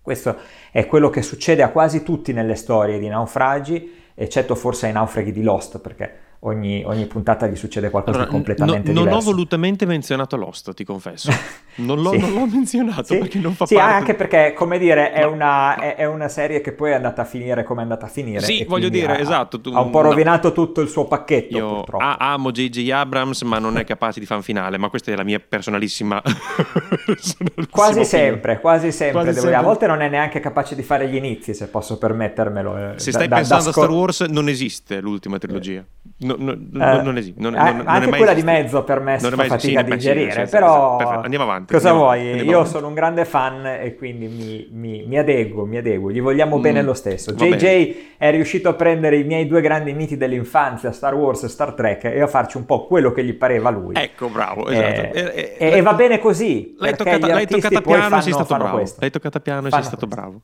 Questo 0.00 0.36
è 0.70 0.86
quello 0.86 1.10
che 1.10 1.22
succede 1.22 1.62
a 1.62 1.70
quasi 1.70 2.04
tutti 2.04 2.32
nelle 2.32 2.54
storie 2.54 2.98
di 2.98 3.08
naufragi, 3.08 4.02
eccetto 4.14 4.54
forse 4.54 4.86
ai 4.86 4.92
naufraghi 4.92 5.32
di 5.32 5.42
Lost, 5.42 5.80
perché 5.80 6.18
ogni, 6.44 6.82
ogni, 6.84 7.06
puntata 7.06 7.46
gli 7.46 7.56
succede 7.56 7.90
qualcosa 7.90 8.18
allora, 8.18 8.30
di 8.30 8.36
completamente 8.36 8.92
no, 8.92 8.94
non 8.94 9.04
diverso. 9.04 9.10
Non 9.10 9.18
ho 9.18 9.32
volutamente 9.32 9.86
menzionato 9.86 10.36
Lost, 10.36 10.74
ti 10.74 10.84
confesso. 10.84 11.30
Non 11.76 12.00
l'ho, 12.00 12.12
sì. 12.12 12.18
non 12.18 12.32
l'ho 12.34 12.46
menzionato 12.46 13.02
sì. 13.02 13.18
perché 13.18 13.40
non 13.40 13.52
fa 13.54 13.66
sì, 13.66 13.74
parte... 13.74 13.90
Sì, 13.90 13.96
anche 13.98 14.14
perché, 14.14 14.52
come 14.52 14.78
dire, 14.78 15.10
è, 15.10 15.24
no. 15.24 15.32
una, 15.32 15.74
è, 15.74 15.96
è, 15.96 16.04
una, 16.04 16.28
serie 16.28 16.60
che 16.60 16.70
poi 16.70 16.92
è 16.92 16.94
andata 16.94 17.22
a 17.22 17.24
finire 17.24 17.64
come 17.64 17.80
è 17.80 17.82
andata 17.82 18.06
a 18.06 18.08
finire. 18.08 18.42
Sì, 18.42 18.64
voglio 18.64 18.88
dire, 18.88 19.16
ha, 19.16 19.18
esatto. 19.18 19.60
Tu, 19.60 19.70
ha 19.70 19.80
un 19.80 19.90
po' 19.90 20.02
rovinato 20.02 20.48
no. 20.48 20.54
tutto 20.54 20.80
il 20.80 20.88
suo 20.88 21.06
pacchetto, 21.06 21.56
Io 21.56 21.74
purtroppo. 21.74 22.04
Amo 22.16 22.52
J.J. 22.52 22.88
Abrams, 22.90 23.42
ma 23.42 23.58
non 23.58 23.76
è 23.76 23.82
capace 23.84 24.20
di 24.20 24.26
fare 24.26 24.38
un 24.38 24.44
finale, 24.44 24.78
ma 24.78 24.88
questa 24.88 25.10
è 25.10 25.16
la 25.16 25.24
mia 25.24 25.40
personalissima... 25.40 26.22
quasi 27.70 28.04
sempre, 28.04 28.60
quasi 28.60 28.92
sempre. 28.92 29.22
Quasi 29.22 29.40
sempre. 29.40 29.56
A 29.56 29.62
volte 29.62 29.88
non 29.88 30.00
è 30.00 30.08
neanche 30.08 30.38
capace 30.38 30.76
di 30.76 30.84
fare 30.84 31.08
gli 31.08 31.16
inizi, 31.16 31.54
se 31.54 31.66
posso 31.66 31.98
permettermelo. 31.98 32.92
Eh, 32.92 32.98
se 33.00 33.10
stai 33.10 33.26
da, 33.26 33.34
pensando 33.34 33.64
da, 33.64 33.70
a 33.70 33.72
Star 33.72 33.90
Wars, 33.90 34.20
non 34.20 34.48
esiste 34.48 35.00
l'ultima 35.00 35.38
trilogia. 35.38 35.84
No, 36.18 36.33
no, 36.38 36.52
uh, 36.52 37.02
non 37.02 37.16
esiste. 37.16 37.40
Non, 37.40 37.52
non, 37.52 37.76
non 37.76 37.88
anche 37.88 38.10
quella 38.10 38.34
di 38.34 38.42
mezzo 38.42 38.84
per 38.84 39.00
me 39.00 39.18
fa 39.18 39.30
fatica 39.30 39.80
a 39.80 39.82
digerire, 39.82 40.46
però 40.46 40.96
andiamo 40.98 41.44
avanti. 41.44 41.72
Cosa 41.72 41.90
andiamo, 41.90 41.98
vuoi? 41.98 42.28
Andiamo 42.28 42.50
Io 42.50 42.56
avanti. 42.56 42.70
sono 42.70 42.88
un 42.88 42.94
grande 42.94 43.24
fan 43.24 43.66
e 43.66 43.94
quindi 43.96 44.28
mi, 44.28 44.68
mi, 44.72 45.04
mi 45.06 45.18
adeguo, 45.18 45.64
mi 45.64 45.76
adeguo, 45.76 46.10
gli 46.10 46.20
vogliamo 46.20 46.58
mm, 46.58 46.62
bene 46.62 46.82
lo 46.82 46.94
stesso. 46.94 47.32
JJ 47.32 47.60
bene. 47.60 47.94
è 48.18 48.30
riuscito 48.30 48.68
a 48.68 48.74
prendere 48.74 49.18
i 49.18 49.24
miei 49.24 49.46
due 49.46 49.60
grandi 49.60 49.92
miti 49.92 50.16
dell'infanzia, 50.16 50.92
Star 50.92 51.14
Wars 51.14 51.42
e 51.44 51.48
Star 51.48 51.72
Trek, 51.74 52.04
e 52.04 52.20
a 52.20 52.26
farci 52.26 52.56
un 52.56 52.64
po' 52.64 52.86
quello 52.86 53.12
che 53.12 53.24
gli 53.24 53.34
pareva 53.34 53.70
lui. 53.70 53.94
Ecco, 53.96 54.28
bravo, 54.28 54.68
esatto. 54.68 55.16
Eh, 55.16 55.56
e, 55.58 55.70
e, 55.70 55.80
va 55.82 55.94
bene 55.94 56.18
così, 56.18 56.74
l'hai 56.78 56.96
toccata, 56.96 57.26
l'hai 57.26 57.46
toccata 57.46 57.80
piano, 57.80 58.20
sei 58.20 58.32
stato 58.32 58.56
bravo. 58.56 58.76
Questo. 58.76 59.00
L'hai 59.00 59.10
toccata 59.10 59.40
piano 59.40 59.68
e 59.68 59.70
sei 59.70 59.82
stato 59.82 60.06
bravo. 60.06 60.40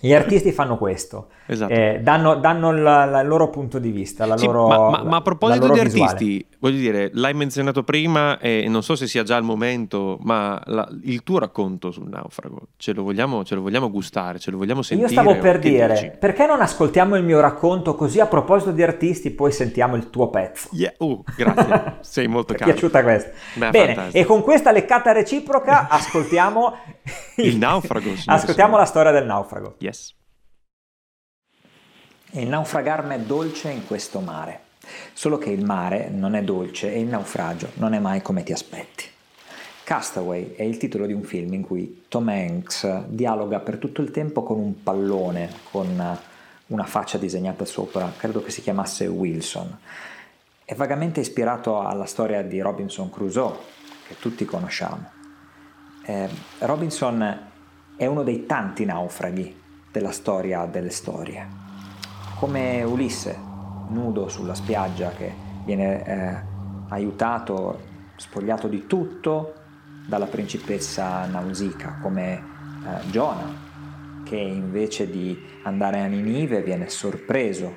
Gli 0.00 0.14
artisti 0.14 0.52
fanno 0.52 0.78
questo, 0.78 1.26
esatto. 1.46 1.72
eh, 1.72 1.98
danno, 2.00 2.36
danno 2.36 2.70
il 2.70 3.26
loro 3.26 3.50
punto 3.50 3.80
di 3.80 3.90
vista, 3.90 4.26
la 4.26 4.36
sì, 4.36 4.46
loro 4.46 4.68
ma, 4.68 4.90
ma, 4.90 5.02
ma, 5.02 5.16
a 5.16 5.22
proposito 5.22 5.72
di 5.72 5.80
visuale. 5.80 6.12
artisti, 6.12 6.46
voglio 6.60 6.78
dire, 6.78 7.10
l'hai 7.14 7.34
menzionato 7.34 7.82
prima 7.82 8.38
e 8.38 8.66
non 8.68 8.84
so 8.84 8.94
se 8.94 9.08
sia 9.08 9.24
già 9.24 9.36
il 9.36 9.42
momento, 9.42 10.16
ma 10.20 10.62
la- 10.66 10.88
il 11.02 11.24
tuo 11.24 11.40
racconto 11.40 11.90
sul 11.90 12.08
naufrago, 12.08 12.60
ce 12.76 12.92
lo 12.92 13.02
vogliamo, 13.02 13.44
ce 13.44 13.56
lo 13.56 13.62
vogliamo 13.62 13.90
gustare, 13.90 14.38
ce 14.38 14.52
lo 14.52 14.58
vogliamo 14.58 14.82
sentire? 14.82 15.08
Io 15.12 15.20
stavo 15.20 15.36
per 15.40 15.58
dire, 15.58 15.92
dici? 15.94 16.12
perché 16.16 16.46
non 16.46 16.60
ascoltiamo 16.60 17.16
il 17.16 17.24
mio 17.24 17.40
racconto 17.40 17.96
così 17.96 18.20
a 18.20 18.26
proposito 18.26 18.70
di 18.70 18.84
artisti, 18.84 19.30
poi 19.30 19.50
sentiamo 19.50 19.96
il 19.96 20.10
tuo 20.10 20.30
pezzo. 20.30 20.68
Yeah, 20.70 20.92
uh, 20.98 21.24
grazie, 21.36 21.96
sei 22.02 22.28
molto 22.28 22.52
Mi 22.52 22.58
è 22.58 22.60
caro. 22.60 22.70
piaciuta 22.70 23.02
questa. 23.02 23.30
Beh, 23.54 23.70
Bene, 23.70 23.94
fantastico. 23.94 24.18
e 24.18 24.24
con 24.26 24.42
questa 24.42 24.70
leccata 24.70 25.10
reciproca 25.10 25.88
ascoltiamo 25.88 26.72
Il 27.38 27.56
naufrago, 27.56 28.10
Ascoltiamo 28.26 28.54
signori. 28.54 28.76
la 28.78 28.84
storia 28.84 29.10
del 29.12 29.24
naufrago. 29.24 29.74
Yes. 29.88 30.14
Il 32.32 32.46
naufragarmi 32.46 33.14
è 33.14 33.20
dolce 33.20 33.70
in 33.70 33.86
questo 33.86 34.20
mare, 34.20 34.60
solo 35.14 35.38
che 35.38 35.48
il 35.48 35.64
mare 35.64 36.10
non 36.10 36.34
è 36.34 36.42
dolce 36.42 36.92
e 36.92 37.00
il 37.00 37.06
naufragio 37.06 37.70
non 37.74 37.94
è 37.94 37.98
mai 37.98 38.20
come 38.20 38.42
ti 38.42 38.52
aspetti. 38.52 39.04
Castaway 39.84 40.54
è 40.54 40.62
il 40.62 40.76
titolo 40.76 41.06
di 41.06 41.14
un 41.14 41.22
film 41.22 41.54
in 41.54 41.62
cui 41.62 42.04
Tom 42.08 42.28
Hanks 42.28 43.06
dialoga 43.06 43.60
per 43.60 43.78
tutto 43.78 44.02
il 44.02 44.10
tempo 44.10 44.42
con 44.42 44.58
un 44.58 44.82
pallone 44.82 45.50
con 45.70 46.18
una 46.66 46.84
faccia 46.84 47.16
disegnata 47.16 47.64
sopra, 47.64 48.12
credo 48.14 48.42
che 48.42 48.50
si 48.50 48.60
chiamasse 48.60 49.06
Wilson. 49.06 49.78
È 50.66 50.74
vagamente 50.74 51.20
ispirato 51.20 51.80
alla 51.80 52.04
storia 52.04 52.42
di 52.42 52.60
Robinson 52.60 53.08
Crusoe, 53.08 53.56
che 54.06 54.16
tutti 54.18 54.44
conosciamo. 54.44 55.10
Eh, 56.04 56.28
Robinson 56.58 57.46
è 57.96 58.06
uno 58.06 58.22
dei 58.22 58.46
tanti 58.46 58.84
naufraghi 58.84 59.57
della 59.90 60.12
storia 60.12 60.64
delle 60.66 60.90
storie. 60.90 61.46
Come 62.38 62.82
Ulisse, 62.82 63.36
nudo 63.88 64.28
sulla 64.28 64.54
spiaggia 64.54 65.10
che 65.10 65.32
viene 65.64 66.04
eh, 66.04 66.42
aiutato, 66.88 67.80
spogliato 68.16 68.68
di 68.68 68.86
tutto 68.86 69.54
dalla 70.06 70.26
principessa 70.26 71.26
Nausicaa, 71.26 71.98
come 72.00 72.32
eh, 72.34 73.10
Giona, 73.10 73.66
che 74.24 74.36
invece 74.36 75.10
di 75.10 75.38
andare 75.62 76.00
a 76.00 76.06
Ninive 76.06 76.62
viene 76.62 76.88
sorpreso 76.88 77.74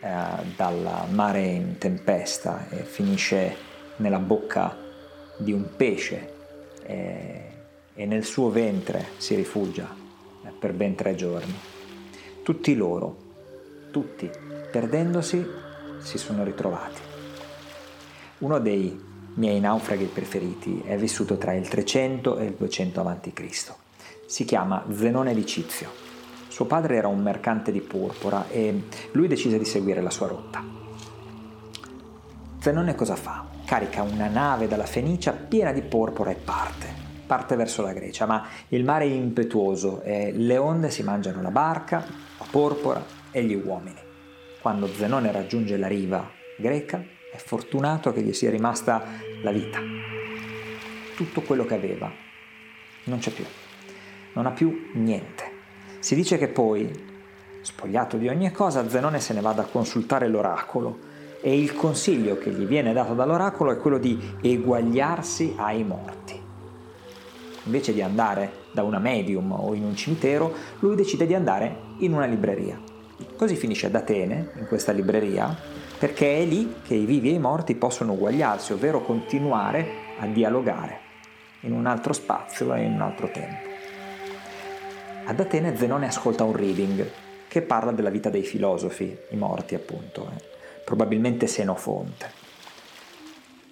eh, 0.00 0.14
dal 0.56 1.06
mare 1.10 1.42
in 1.42 1.78
tempesta 1.78 2.68
e 2.68 2.82
finisce 2.84 3.56
nella 3.96 4.18
bocca 4.18 4.76
di 5.38 5.52
un 5.52 5.74
pesce 5.76 6.34
e, 6.82 7.50
e 7.94 8.06
nel 8.06 8.24
suo 8.24 8.50
ventre 8.50 9.08
si 9.16 9.34
rifugia. 9.34 9.88
eh, 9.88 9.95
per 10.58 10.72
ben 10.72 10.94
tre 10.94 11.14
giorni. 11.14 11.54
Tutti 12.42 12.74
loro 12.74 13.24
tutti, 13.96 14.30
perdendosi, 14.70 15.42
si 16.00 16.18
sono 16.18 16.44
ritrovati. 16.44 17.00
Uno 18.40 18.58
dei 18.58 19.02
miei 19.36 19.58
naufraghi 19.58 20.04
preferiti 20.04 20.82
è 20.84 20.98
vissuto 20.98 21.38
tra 21.38 21.54
il 21.54 21.66
300 21.66 22.36
e 22.36 22.44
il 22.44 22.54
200 22.58 23.00
a.C. 23.00 23.72
Si 24.26 24.44
chiama 24.44 24.84
Zenone 24.90 25.32
di 25.32 25.46
Cizio. 25.46 25.88
Suo 26.48 26.66
padre 26.66 26.96
era 26.96 27.08
un 27.08 27.22
mercante 27.22 27.72
di 27.72 27.80
porpora 27.80 28.48
e 28.50 28.82
lui 29.12 29.28
decise 29.28 29.56
di 29.56 29.64
seguire 29.64 30.02
la 30.02 30.10
sua 30.10 30.26
rotta. 30.26 30.62
Zenone 32.58 32.94
cosa 32.94 33.16
fa? 33.16 33.46
Carica 33.64 34.02
una 34.02 34.28
nave 34.28 34.68
dalla 34.68 34.84
Fenicia 34.84 35.32
piena 35.32 35.72
di 35.72 35.80
porpora 35.80 36.32
e 36.32 36.34
parte. 36.34 36.95
Parte 37.26 37.56
verso 37.56 37.82
la 37.82 37.92
Grecia, 37.92 38.24
ma 38.24 38.46
il 38.68 38.84
mare 38.84 39.04
è 39.04 39.08
impetuoso 39.08 40.00
e 40.02 40.32
le 40.32 40.56
onde 40.58 40.90
si 40.90 41.02
mangiano 41.02 41.42
la 41.42 41.50
barca, 41.50 42.04
la 42.38 42.46
porpora 42.48 43.04
e 43.32 43.42
gli 43.42 43.54
uomini. 43.54 43.98
Quando 44.60 44.86
Zenone 44.86 45.32
raggiunge 45.32 45.76
la 45.76 45.88
riva 45.88 46.30
greca, 46.56 47.02
è 47.32 47.36
fortunato 47.36 48.12
che 48.12 48.22
gli 48.22 48.32
sia 48.32 48.50
rimasta 48.50 49.02
la 49.42 49.50
vita. 49.50 49.80
Tutto 51.16 51.42
quello 51.42 51.64
che 51.64 51.74
aveva 51.74 52.10
non 53.04 53.18
c'è 53.18 53.32
più, 53.32 53.44
non 54.34 54.46
ha 54.46 54.52
più 54.52 54.90
niente. 54.94 55.44
Si 55.98 56.14
dice 56.14 56.38
che 56.38 56.48
poi, 56.48 56.88
spogliato 57.62 58.16
di 58.16 58.28
ogni 58.28 58.52
cosa, 58.52 58.88
Zenone 58.88 59.18
se 59.18 59.34
ne 59.34 59.40
vada 59.40 59.62
a 59.62 59.66
consultare 59.66 60.28
l'oracolo 60.28 60.98
e 61.40 61.58
il 61.58 61.74
consiglio 61.74 62.38
che 62.38 62.50
gli 62.50 62.64
viene 62.64 62.92
dato 62.92 63.14
dall'oracolo 63.14 63.72
è 63.72 63.76
quello 63.78 63.98
di 63.98 64.16
eguagliarsi 64.40 65.54
ai 65.56 65.82
morti. 65.82 66.45
Invece 67.66 67.92
di 67.92 68.02
andare 68.02 68.64
da 68.72 68.82
una 68.82 68.98
medium 68.98 69.52
o 69.52 69.74
in 69.74 69.84
un 69.84 69.94
cimitero, 69.94 70.52
lui 70.80 70.96
decide 70.96 71.26
di 71.26 71.34
andare 71.34 71.76
in 71.98 72.14
una 72.14 72.26
libreria. 72.26 72.80
Così 73.36 73.54
finisce 73.56 73.86
ad 73.86 73.94
Atene, 73.94 74.50
in 74.56 74.66
questa 74.66 74.92
libreria, 74.92 75.56
perché 75.98 76.38
è 76.38 76.44
lì 76.44 76.76
che 76.82 76.94
i 76.94 77.04
vivi 77.04 77.30
e 77.30 77.34
i 77.34 77.38
morti 77.38 77.74
possono 77.74 78.12
uguagliarsi, 78.12 78.72
ovvero 78.72 79.02
continuare 79.02 79.86
a 80.18 80.26
dialogare 80.26 81.00
in 81.60 81.72
un 81.72 81.86
altro 81.86 82.12
spazio 82.12 82.72
e 82.74 82.82
in 82.82 82.92
un 82.92 83.00
altro 83.00 83.30
tempo. 83.30 83.74
Ad 85.24 85.40
Atene 85.40 85.76
Zenone 85.76 86.06
ascolta 86.06 86.44
un 86.44 86.54
reading 86.54 87.10
che 87.48 87.62
parla 87.62 87.90
della 87.90 88.10
vita 88.10 88.28
dei 88.28 88.44
filosofi, 88.44 89.16
i 89.30 89.36
morti 89.36 89.74
appunto, 89.74 90.30
eh, 90.30 90.42
probabilmente 90.84 91.46
Senofonte. 91.46 92.30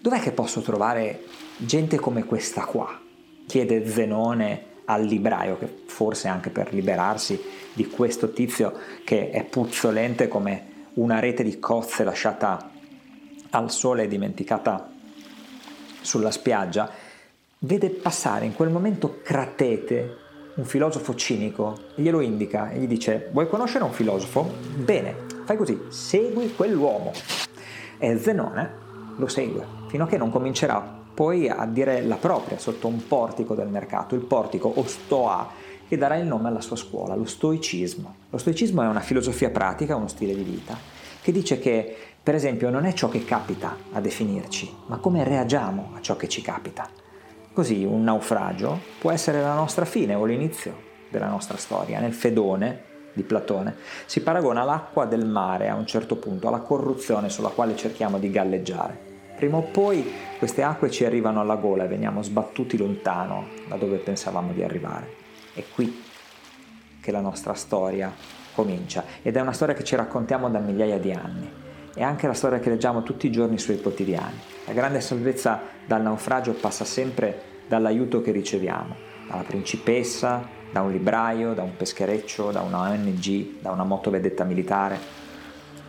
Dov'è 0.01 0.19
che 0.19 0.33
posso 0.33 0.63
trovare 0.63 1.23
gente 1.59 1.99
come 1.99 2.25
questa 2.25 2.65
qua? 2.65 3.04
Chiede 3.47 3.87
Zenone 3.87 4.73
al 4.87 5.05
libraio, 5.05 5.59
che 5.59 5.83
forse 5.87 6.29
anche 6.29 6.51
per 6.51 6.73
liberarsi 6.73 7.41
di 7.73 7.89
questo 7.89 8.33
tizio 8.33 8.73
che 9.05 9.31
è 9.31 9.45
puzzolente 9.45 10.29
come 10.29 10.73
una 10.95 11.19
rete 11.19 11.43
di 11.43 11.59
cozze 11.59 12.05
lasciata 12.05 12.71
al 13.51 13.71
sole 13.71 14.05
e 14.05 14.09
dimenticata 14.09 14.91
sulla 16.01 16.31
spiaggia, 16.31 16.91
vede 17.61 17.91
passare 17.91 18.45
in 18.45 18.55
quel 18.55 18.71
momento 18.71 19.21
Cratete, 19.23 20.17
un 20.57 20.65
filosofo 20.65 21.15
cinico, 21.15 21.79
e 21.97 22.03
glielo 22.03 22.21
indica 22.21 22.71
e 22.71 22.79
gli 22.79 22.87
dice 22.87 23.29
vuoi 23.33 23.49
conoscere 23.49 23.85
un 23.85 23.93
filosofo? 23.93 24.53
Bene, 24.77 25.17
fai 25.45 25.57
così, 25.57 25.81
segui 25.89 26.55
quell'uomo. 26.55 27.13
E 27.99 28.19
Zenone 28.19 28.83
lo 29.17 29.27
segue, 29.29 29.65
fino 29.89 30.05
a 30.05 30.07
che 30.07 30.19
non 30.19 30.31
comincerà 30.31 31.03
poi 31.15 31.49
a 31.49 31.65
dire 31.67 32.03
la 32.03 32.17
propria 32.17 32.59
sotto 32.59 32.89
un 32.89 33.07
portico 33.07 33.55
del 33.55 33.69
mercato, 33.69 34.15
il 34.15 34.23
portico 34.23 34.73
o 34.75 34.85
stoa, 34.87 35.49
che 35.87 35.97
darà 35.97 36.17
il 36.17 36.27
nome 36.27 36.49
alla 36.49 36.61
sua 36.61 36.77
scuola, 36.77 37.15
lo 37.15 37.25
stoicismo. 37.25 38.15
Lo 38.31 38.39
stoicismo 38.39 38.83
è 38.83 38.87
una 38.87 39.01
filosofia 39.01 39.51
pratica, 39.51 39.97
uno 39.97 40.09
stile 40.09 40.35
di 40.35 40.43
vita, 40.43 40.77
che 41.23 41.31
dice 41.31 41.59
che, 41.59 41.97
per 42.23 42.35
esempio, 42.35 42.71
non 42.71 42.85
è 42.85 42.93
ciò 42.93 43.09
che 43.09 43.25
capita 43.25 43.77
a 43.93 44.01
definirci, 44.01 44.75
ma 44.87 44.97
come 44.97 45.23
reagiamo 45.25 45.93
a 45.95 46.01
ciò 46.01 46.17
che 46.17 46.29
ci 46.29 46.43
capita. 46.43 46.89
Così 47.53 47.85
un 47.85 48.03
naufragio 48.03 48.81
può 48.99 49.13
essere 49.13 49.41
la 49.41 49.55
nostra 49.55 49.85
fine 49.85 50.15
o 50.15 50.25
l'inizio 50.25 50.75
della 51.11 51.29
nostra 51.29 51.57
storia. 51.57 52.01
Nel 52.01 52.13
Fedone 52.13 52.93
di 53.13 53.23
Platone 53.23 53.77
si 54.07 54.23
paragona 54.23 54.65
l'acqua 54.65 55.05
del 55.05 55.25
mare 55.25 55.69
a 55.69 55.77
un 55.77 55.87
certo 55.87 56.17
punto 56.17 56.49
alla 56.49 56.59
corruzione 56.59 57.29
sulla 57.29 57.51
quale 57.51 57.77
cerchiamo 57.77 58.19
di 58.19 58.31
galleggiare. 58.31 59.14
Prima 59.45 59.59
o 59.59 59.63
poi 59.63 60.11
queste 60.39 60.63
acque 60.63 60.91
ci 60.91 61.05
arrivano 61.05 61.39
alla 61.39 61.57
gola 61.57 61.85
e 61.85 61.87
veniamo 61.87 62.23
sbattuti 62.23 62.79
lontano 62.79 63.49
da 63.69 63.77
dove 63.77 63.99
pensavamo 63.99 64.55
di 64.55 64.63
arrivare. 64.63 65.17
È 65.53 65.63
qui 65.75 66.03
che 66.99 67.11
la 67.13 67.21
nostra 67.21 67.53
storia 67.53 68.11
comincia 68.55 69.05
ed 69.21 69.37
è 69.37 69.43
una 69.43 69.53
storia 69.53 69.75
che 69.75 69.85
ci 69.85 69.97
raccontiamo 69.97 70.49
da 70.49 70.61
migliaia 70.61 70.99
di 70.99 71.13
anni. 71.13 71.47
È 71.93 72.03
anche 72.03 72.27
la 72.27 72.33
storia 72.33 72.59
che 72.59 72.71
leggiamo 72.71 73.03
tutti 73.03 73.27
i 73.27 73.31
giorni 73.31 73.59
sui 73.59 73.79
quotidiani. 73.83 74.39
La 74.65 74.73
grande 74.73 75.03
salvezza 75.03 75.61
dal 75.85 76.01
naufragio 76.01 76.53
passa 76.55 76.87
sempre 76.87 77.39
dall'aiuto 77.69 78.23
che 78.23 78.33
riceviamo, 78.33 78.97
dalla 79.29 79.43
principessa, 79.43 80.43
da 80.73 80.81
un 80.81 80.91
libraio, 80.91 81.53
da 81.53 81.63
un 81.63 81.77
peschereccio, 81.77 82.51
da 82.51 82.63
una 82.63 82.89
ONG, 82.89 83.61
da 83.61 83.73
una 83.73 83.85
motovedetta 83.85 84.45
militare. 84.45 84.99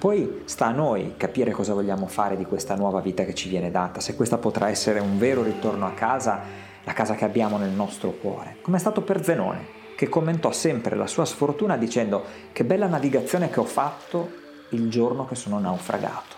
Poi 0.05 0.43
sta 0.45 0.67
a 0.67 0.71
noi 0.71 1.15
capire 1.17 1.49
cosa 1.49 1.73
vogliamo 1.73 2.05
fare 2.05 2.37
di 2.37 2.45
questa 2.45 2.75
nuova 2.75 3.01
vita 3.01 3.25
che 3.25 3.33
ci 3.33 3.49
viene 3.49 3.71
data, 3.71 3.99
se 3.99 4.15
questa 4.15 4.37
potrà 4.37 4.69
essere 4.69 4.99
un 4.99 5.17
vero 5.17 5.41
ritorno 5.41 5.87
a 5.87 5.93
casa, 5.93 6.41
la 6.83 6.93
casa 6.93 7.15
che 7.15 7.25
abbiamo 7.25 7.57
nel 7.57 7.71
nostro 7.71 8.11
cuore, 8.11 8.57
come 8.61 8.77
è 8.77 8.79
stato 8.79 9.01
per 9.01 9.23
Zenone, 9.23 9.65
che 9.95 10.07
commentò 10.07 10.51
sempre 10.51 10.95
la 10.95 11.07
sua 11.07 11.25
sfortuna 11.25 11.75
dicendo 11.75 12.23
che 12.51 12.63
bella 12.63 12.85
navigazione 12.85 13.49
che 13.49 13.59
ho 13.59 13.65
fatto 13.65 14.29
il 14.69 14.91
giorno 14.91 15.25
che 15.25 15.33
sono 15.33 15.57
naufragato. 15.57 16.35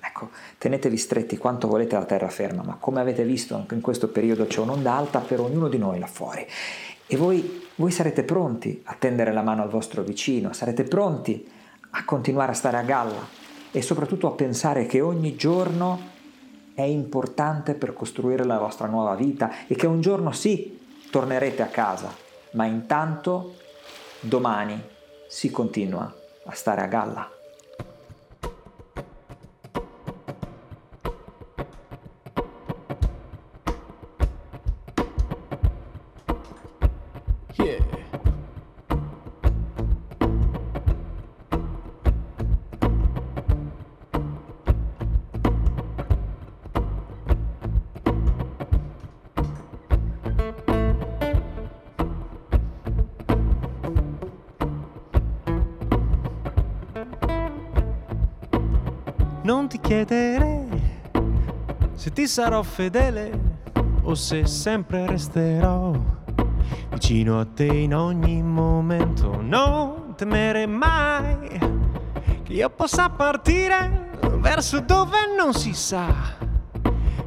Ecco, 0.00 0.30
tenetevi 0.58 0.96
stretti 0.96 1.36
quanto 1.36 1.68
volete 1.68 1.94
la 1.94 2.06
terraferma, 2.06 2.64
ma 2.64 2.76
come 2.80 3.00
avete 3.00 3.22
visto 3.22 3.54
anche 3.54 3.76
in 3.76 3.82
questo 3.82 4.08
periodo 4.08 4.48
c'è 4.48 4.58
un'onda 4.58 4.92
alta 4.92 5.20
per 5.20 5.38
ognuno 5.38 5.68
di 5.68 5.78
noi 5.78 6.00
là 6.00 6.08
fuori. 6.08 6.44
E 7.06 7.16
voi, 7.16 7.68
voi 7.76 7.92
sarete 7.92 8.24
pronti 8.24 8.82
a 8.86 8.96
tendere 8.98 9.32
la 9.32 9.42
mano 9.42 9.62
al 9.62 9.68
vostro 9.68 10.02
vicino, 10.02 10.52
sarete 10.52 10.82
pronti 10.82 11.54
a 11.90 12.04
continuare 12.04 12.52
a 12.52 12.54
stare 12.54 12.76
a 12.76 12.82
galla 12.82 13.26
e 13.70 13.82
soprattutto 13.82 14.26
a 14.26 14.32
pensare 14.32 14.86
che 14.86 15.00
ogni 15.00 15.36
giorno 15.36 16.14
è 16.74 16.82
importante 16.82 17.74
per 17.74 17.94
costruire 17.94 18.44
la 18.44 18.58
vostra 18.58 18.86
nuova 18.86 19.14
vita 19.14 19.66
e 19.66 19.74
che 19.74 19.86
un 19.86 20.00
giorno 20.00 20.32
sì 20.32 20.78
tornerete 21.10 21.62
a 21.62 21.68
casa, 21.68 22.14
ma 22.52 22.64
intanto 22.66 23.54
domani 24.20 24.80
si 25.28 25.50
continua 25.50 26.12
a 26.44 26.52
stare 26.52 26.82
a 26.82 26.86
galla. 26.86 27.35
Ti 59.76 59.80
chiedere 59.80 60.66
se 61.94 62.10
ti 62.10 62.26
sarò 62.26 62.62
fedele 62.62 63.30
o 64.02 64.14
se 64.14 64.46
sempre 64.46 65.06
resterò 65.06 65.92
vicino 66.90 67.40
a 67.40 67.44
te 67.44 67.66
in 67.66 67.94
ogni 67.94 68.42
momento. 68.42 69.38
Non 69.40 70.14
temere 70.16 70.66
mai 70.66 71.60
che 72.42 72.52
io 72.52 72.70
possa 72.70 73.10
partire 73.10 74.08
verso 74.38 74.80
dove 74.80 75.18
non 75.36 75.52
si 75.52 75.74
sa. 75.74 76.06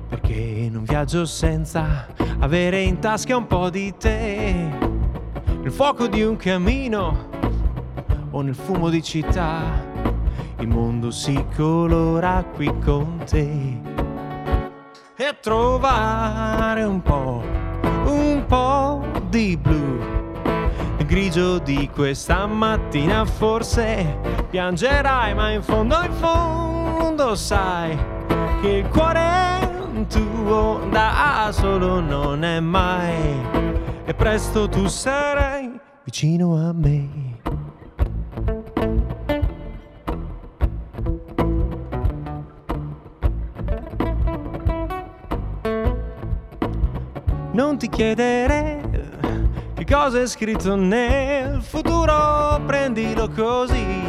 Perché 0.08 0.70
non 0.72 0.84
viaggio 0.86 1.26
senza 1.26 2.08
avere 2.40 2.82
in 2.82 3.00
tasca 3.00 3.36
un 3.38 3.46
po' 3.46 3.70
di 3.70 3.94
te. 3.98 4.70
Nel 5.62 5.72
fuoco 5.72 6.08
di 6.08 6.24
un 6.24 6.36
cammino 6.36 7.28
o 8.32 8.42
nel 8.42 8.56
fumo 8.56 8.90
di 8.90 9.04
città. 9.04 9.88
Il 10.60 10.67
mondo 10.67 11.10
si 11.10 11.45
colora 11.56 12.43
qui 12.54 12.72
con 12.84 13.22
te 13.26 13.80
e 15.15 15.38
trovare 15.41 16.84
un 16.84 17.02
po', 17.02 17.41
un 18.06 18.43
po' 18.45 19.02
di 19.30 19.58
blu. 19.58 20.00
Il 20.98 21.06
grigio 21.06 21.60
di 21.60 21.89
questa 21.93 22.45
mattina 22.45 23.24
forse 23.26 24.17
piangerai, 24.50 25.34
ma 25.34 25.52
in 25.52 25.62
fondo, 25.62 26.02
in 26.04 26.13
fondo 26.13 27.36
sai 27.36 27.98
che 28.62 28.69
il 28.69 28.88
cuore 28.89 29.80
tuo 30.08 30.82
da 30.89 31.50
solo 31.52 32.00
non 32.00 32.43
è 32.43 32.60
mai. 32.60 33.41
E 34.06 34.13
presto 34.13 34.67
tu 34.67 34.88
sarai 34.88 35.80
vicino 36.04 36.56
a 36.56 36.74
me. 36.74 37.38
Non 47.52 47.78
ti 47.78 47.90
chiedere 47.90 48.80
che 49.74 49.86
cosa 49.86 50.22
è 50.22 50.28
scritto 50.28 50.76
nel 50.76 51.62
futuro, 51.64 52.62
prendilo 52.66 53.28
così. 53.30 54.04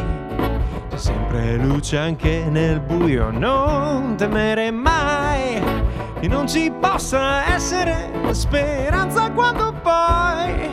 C'è 0.89 0.97
sempre 0.97 1.55
luce 1.57 1.97
anche 1.97 2.45
nel 2.49 2.79
buio, 2.79 3.31
non 3.31 4.15
temere 4.15 4.69
mai 4.69 5.59
che 6.19 6.27
non 6.27 6.47
ci 6.47 6.71
possa 6.79 7.51
essere 7.51 8.11
speranza 8.29 9.31
quando 9.31 9.73
poi 9.81 10.69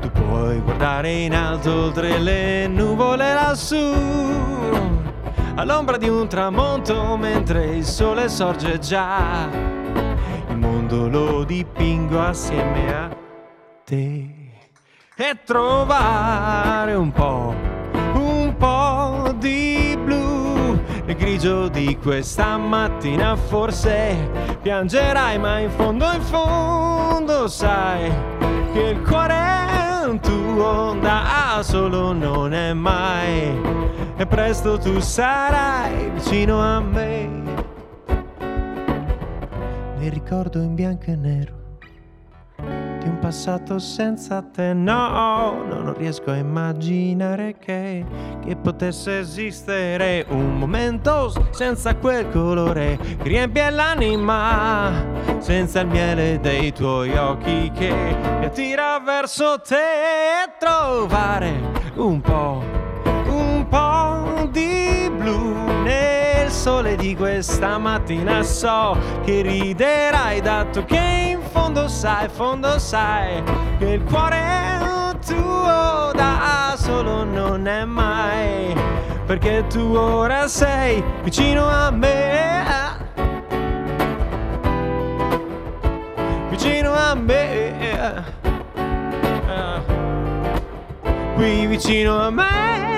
tu 0.00 0.10
puoi 0.10 0.60
guardare 0.60 1.10
in 1.10 1.34
alto 1.34 1.84
oltre 1.84 2.18
le 2.18 2.66
nuvole 2.66 3.32
lassù. 3.32 3.92
All'ombra 5.54 5.96
di 5.96 6.08
un 6.08 6.28
tramonto 6.28 7.16
mentre 7.16 7.76
il 7.76 7.84
sole 7.84 8.28
sorge 8.28 8.78
già 8.78 9.73
mondo 10.84 11.08
lo 11.08 11.44
dipingo 11.44 12.20
assieme 12.20 12.94
a 12.94 13.08
te. 13.84 14.28
E 15.16 15.38
trovare 15.44 16.94
un 16.94 17.10
po', 17.10 17.54
un 18.14 18.54
po' 18.56 19.32
di 19.38 19.96
blu 20.02 20.78
nel 21.06 21.16
grigio 21.16 21.68
di 21.68 21.96
questa 21.98 22.56
mattina 22.56 23.36
forse 23.36 24.58
piangerai 24.60 25.38
ma 25.38 25.58
in 25.60 25.70
fondo 25.70 26.10
in 26.12 26.22
fondo 26.22 27.46
sai 27.48 28.12
che 28.72 28.80
il 28.80 29.02
cuore 29.02 29.52
tuo 30.20 30.96
da 31.00 31.60
solo 31.62 32.12
non 32.12 32.52
è 32.52 32.72
mai. 32.72 33.58
E 34.16 34.26
presto 34.26 34.78
tu 34.78 35.00
sarai 35.00 36.10
vicino 36.10 36.60
a 36.60 36.80
me 36.80 37.43
mi 40.04 40.10
ricordo 40.10 40.60
in 40.60 40.74
bianco 40.74 41.06
e 41.06 41.16
nero 41.16 41.62
di 42.56 43.08
un 43.08 43.18
passato 43.20 43.78
senza 43.78 44.42
te. 44.42 44.74
No, 44.74 45.64
no, 45.64 45.82
non 45.82 45.94
riesco 45.94 46.30
a 46.30 46.36
immaginare 46.36 47.56
che, 47.56 48.04
che 48.44 48.56
potesse 48.56 49.20
esistere 49.20 50.26
un 50.28 50.58
momento 50.58 51.32
senza 51.52 51.94
quel 51.96 52.28
colore 52.28 52.98
che 52.98 53.16
riempie 53.22 53.70
l'anima, 53.70 54.92
senza 55.38 55.80
il 55.80 55.86
miele 55.86 56.38
dei 56.40 56.70
tuoi 56.72 57.16
occhi 57.16 57.70
che 57.74 57.90
mi 57.90 58.44
attira 58.44 59.00
verso 59.00 59.58
te 59.66 59.74
e 59.74 60.52
trovare 60.58 61.52
un 61.94 62.20
po', 62.20 62.62
un 63.26 63.66
po' 63.70 64.48
di 64.50 65.13
sole 66.64 66.96
di 66.96 67.14
questa 67.14 67.76
mattina 67.76 68.42
so 68.42 68.96
che 69.22 69.42
riderai 69.42 70.40
dato 70.40 70.82
che 70.86 71.32
in 71.32 71.40
fondo 71.52 71.88
sai, 71.88 72.26
fondo 72.30 72.78
sai 72.78 73.42
che 73.78 73.84
il 73.84 74.02
cuore 74.04 75.14
tuo 75.26 76.10
da 76.14 76.74
solo 76.78 77.22
non 77.22 77.66
è 77.66 77.84
mai 77.84 78.74
perché 79.26 79.66
tu 79.66 79.94
ora 79.94 80.48
sei 80.48 81.04
vicino 81.22 81.68
a 81.68 81.90
me. 81.90 82.64
Vicino 86.48 86.94
a 86.94 87.14
me. 87.14 88.24
Qui 91.34 91.66
vicino 91.66 92.18
a 92.18 92.30
me 92.30 92.93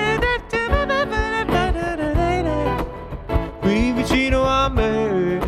vicino 4.07 4.45
a 4.47 4.69
me. 4.69 5.39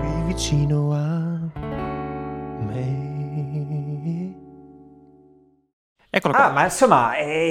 Qui 0.00 0.22
vicino 0.26 0.92
a 0.92 1.38
me. 2.58 3.12
Eccola 6.10 6.34
qua. 6.34 6.44
Ah, 6.46 6.50
ma 6.50 6.64
insomma, 6.64 7.14
è 7.14 7.48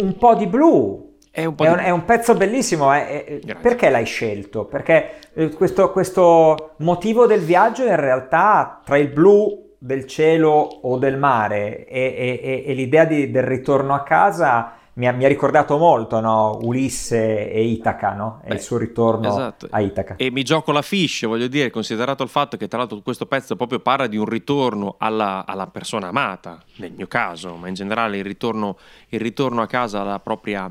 un 0.00 0.16
po' 0.16 0.34
di 0.36 0.46
blu. 0.46 1.10
È 1.32 1.44
un 1.44 1.54
È 1.56 1.62
di- 1.62 1.66
un, 1.66 1.78
è 1.78 1.90
un 1.90 2.04
pezzo 2.04 2.34
bellissimo. 2.36 2.94
eh, 2.94 3.24
eh, 3.26 3.40
Grazie. 3.42 3.54
Perché 3.62 3.90
l'hai 3.90 4.04
scelto? 4.04 4.66
Perché 4.66 5.14
eh, 5.34 5.48
questo, 5.50 5.90
questo 5.90 6.74
motivo 6.78 7.26
del 7.26 7.40
viaggio 7.40 7.84
in 7.84 7.96
realtà 7.96 8.80
tra 8.84 8.96
il 8.96 9.08
blu 9.08 9.70
del 9.78 10.06
cielo 10.06 10.50
o 10.50 10.98
del 10.98 11.16
mare 11.18 11.84
e, 11.86 12.00
e- 12.00 12.40
e- 12.40 12.64
e 12.70 12.74
l'idea 12.74 13.04
di- 13.04 13.30
del 13.32 13.42
ritorno 13.42 13.92
a 13.94 14.02
casa 14.04 14.74
mi 14.94 15.06
ha, 15.06 15.12
mi 15.12 15.24
ha 15.24 15.28
ricordato 15.28 15.78
molto 15.78 16.20
no? 16.20 16.58
Ulisse 16.62 17.50
e 17.50 17.64
Itaca, 17.64 18.12
no? 18.12 18.40
E 18.44 18.48
Beh, 18.48 18.54
il 18.54 18.60
suo 18.60 18.76
ritorno 18.76 19.28
esatto. 19.28 19.68
a 19.70 19.80
Itaca. 19.80 20.16
E 20.16 20.30
mi 20.30 20.42
gioco 20.42 20.70
la 20.72 20.82
fish, 20.82 21.26
voglio 21.26 21.46
dire, 21.46 21.70
considerato 21.70 22.22
il 22.22 22.28
fatto 22.28 22.56
che 22.56 22.68
tra 22.68 22.78
l'altro 22.78 23.00
questo 23.00 23.26
pezzo 23.26 23.56
proprio 23.56 23.80
parla 23.80 24.06
di 24.06 24.16
un 24.16 24.26
ritorno 24.26 24.96
alla, 24.98 25.44
alla 25.46 25.66
persona 25.66 26.08
amata, 26.08 26.62
nel 26.76 26.92
mio 26.92 27.06
caso, 27.06 27.56
ma 27.56 27.68
in 27.68 27.74
generale 27.74 28.18
il 28.18 28.24
ritorno, 28.24 28.76
il 29.08 29.20
ritorno 29.20 29.62
a 29.62 29.66
casa 29.66 30.00
alla 30.00 30.18
propria, 30.18 30.70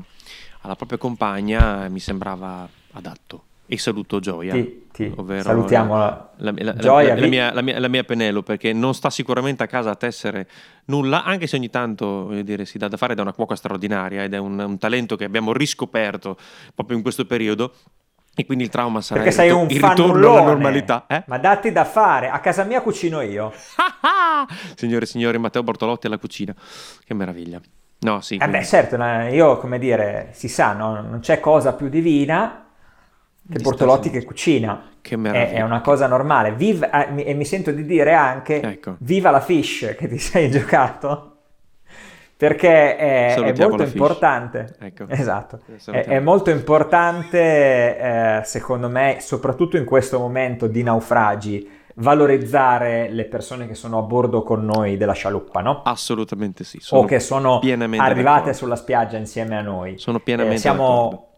alla 0.60 0.76
propria 0.76 0.98
compagna 0.98 1.84
eh, 1.84 1.88
mi 1.88 1.98
sembrava 1.98 2.68
adatto. 2.92 3.44
E 3.66 3.78
saluto 3.78 4.20
Gioia. 4.20 4.52
Ti- 4.52 4.88
ti 4.92 5.12
ovvero 5.16 5.42
salutiamo 5.42 5.96
la, 5.96 6.30
la- 6.36 6.52
la- 6.56 6.74
Gioia, 6.74 7.14
vi- 7.14 7.28
mia, 7.28 7.52
la 7.54 7.62
mia- 7.62 7.78
la 7.80 7.88
mia 7.88 8.04
Penelope, 8.04 8.52
perché 8.56 8.72
non 8.74 8.92
sta 8.92 9.08
sicuramente 9.08 9.62
a 9.62 9.66
casa 9.66 9.90
a 9.90 9.94
tessere 9.94 10.46
nulla, 10.86 11.24
anche 11.24 11.46
se 11.46 11.56
ogni 11.56 11.70
tanto 11.70 12.28
dire, 12.42 12.66
si 12.66 12.76
dà 12.76 12.88
da 12.88 12.98
fare 12.98 13.14
da 13.14 13.22
una 13.22 13.32
cuoca 13.32 13.54
straordinaria 13.56 14.24
ed 14.24 14.34
è 14.34 14.38
un, 14.38 14.58
un 14.58 14.78
talento 14.78 15.16
che 15.16 15.24
abbiamo 15.24 15.52
riscoperto 15.54 16.36
proprio 16.74 16.96
in 16.96 17.02
questo 17.02 17.24
periodo. 17.24 17.72
E 18.34 18.46
quindi 18.46 18.64
il 18.64 18.70
trauma 18.70 19.02
sarà 19.02 19.22
Perché 19.22 19.28
il, 19.28 19.40
sei 19.42 19.48
rito- 19.50 19.60
un 19.60 19.68
il 19.70 19.88
ritorno 19.96 20.30
alla 20.32 20.42
normalità. 20.42 21.04
Eh? 21.06 21.22
Ma 21.26 21.38
datti 21.38 21.70
da 21.70 21.84
fare, 21.84 22.28
a 22.30 22.40
casa 22.40 22.64
mia 22.64 22.80
cucino 22.80 23.20
io. 23.20 23.52
Signore 24.74 25.04
e 25.04 25.06
signori, 25.06 25.38
Matteo 25.38 25.62
Bortolotti 25.62 26.06
alla 26.06 26.18
cucina. 26.18 26.54
Che 27.04 27.14
meraviglia. 27.14 27.60
No, 28.00 28.20
sì. 28.20 28.36
Eh 28.36 28.48
beh, 28.48 28.64
certo, 28.64 28.96
io 29.34 29.58
come 29.58 29.78
dire, 29.78 30.30
si 30.32 30.48
sa, 30.48 30.72
no? 30.72 31.00
non 31.00 31.20
c'è 31.20 31.40
cosa 31.40 31.72
più 31.74 31.88
divina 31.88 32.64
che 33.50 33.60
Bortolotti 33.60 34.10
che 34.10 34.24
cucina. 34.24 34.90
Che 35.00 35.14
È, 35.14 35.18
meraviglia. 35.18 35.58
è 35.58 35.62
una 35.62 35.80
cosa 35.80 36.06
normale. 36.06 36.52
Viv- 36.52 36.84
eh, 36.84 37.24
e 37.24 37.34
mi 37.34 37.44
sento 37.44 37.70
di 37.70 37.84
dire 37.84 38.14
anche 38.14 38.60
Ecco. 38.60 38.96
viva 39.00 39.30
la 39.30 39.40
fish 39.40 39.94
che 39.98 40.08
ti 40.08 40.18
sei 40.18 40.50
giocato. 40.50 41.28
Perché 42.36 42.96
è, 42.96 43.34
è 43.34 43.66
molto 43.66 43.84
importante. 43.84 44.74
Ecco. 44.80 45.04
Esatto. 45.08 45.60
Eh, 45.66 45.92
È, 45.92 46.04
è 46.06 46.18
molto 46.18 46.50
importante, 46.50 47.38
eh, 47.38 48.40
secondo 48.44 48.88
me, 48.88 49.18
soprattutto 49.20 49.76
in 49.76 49.84
questo 49.84 50.18
momento 50.18 50.66
di 50.66 50.82
naufragi 50.82 51.80
valorizzare 51.96 53.10
le 53.10 53.24
persone 53.26 53.66
che 53.66 53.74
sono 53.74 53.98
a 53.98 54.02
bordo 54.02 54.42
con 54.42 54.64
noi 54.64 54.96
della 54.96 55.12
scialuppa, 55.12 55.60
no? 55.60 55.82
Assolutamente 55.84 56.64
sì. 56.64 56.80
o 56.90 57.04
che 57.04 57.20
sono 57.20 57.58
arrivate 57.58 58.14
d'accordo. 58.14 58.52
sulla 58.52 58.76
spiaggia 58.76 59.18
insieme 59.18 59.56
a 59.56 59.60
noi. 59.60 59.98
Sono 59.98 60.20
pienamente 60.20 60.56
eh, 60.56 60.60
siamo, 60.60 61.28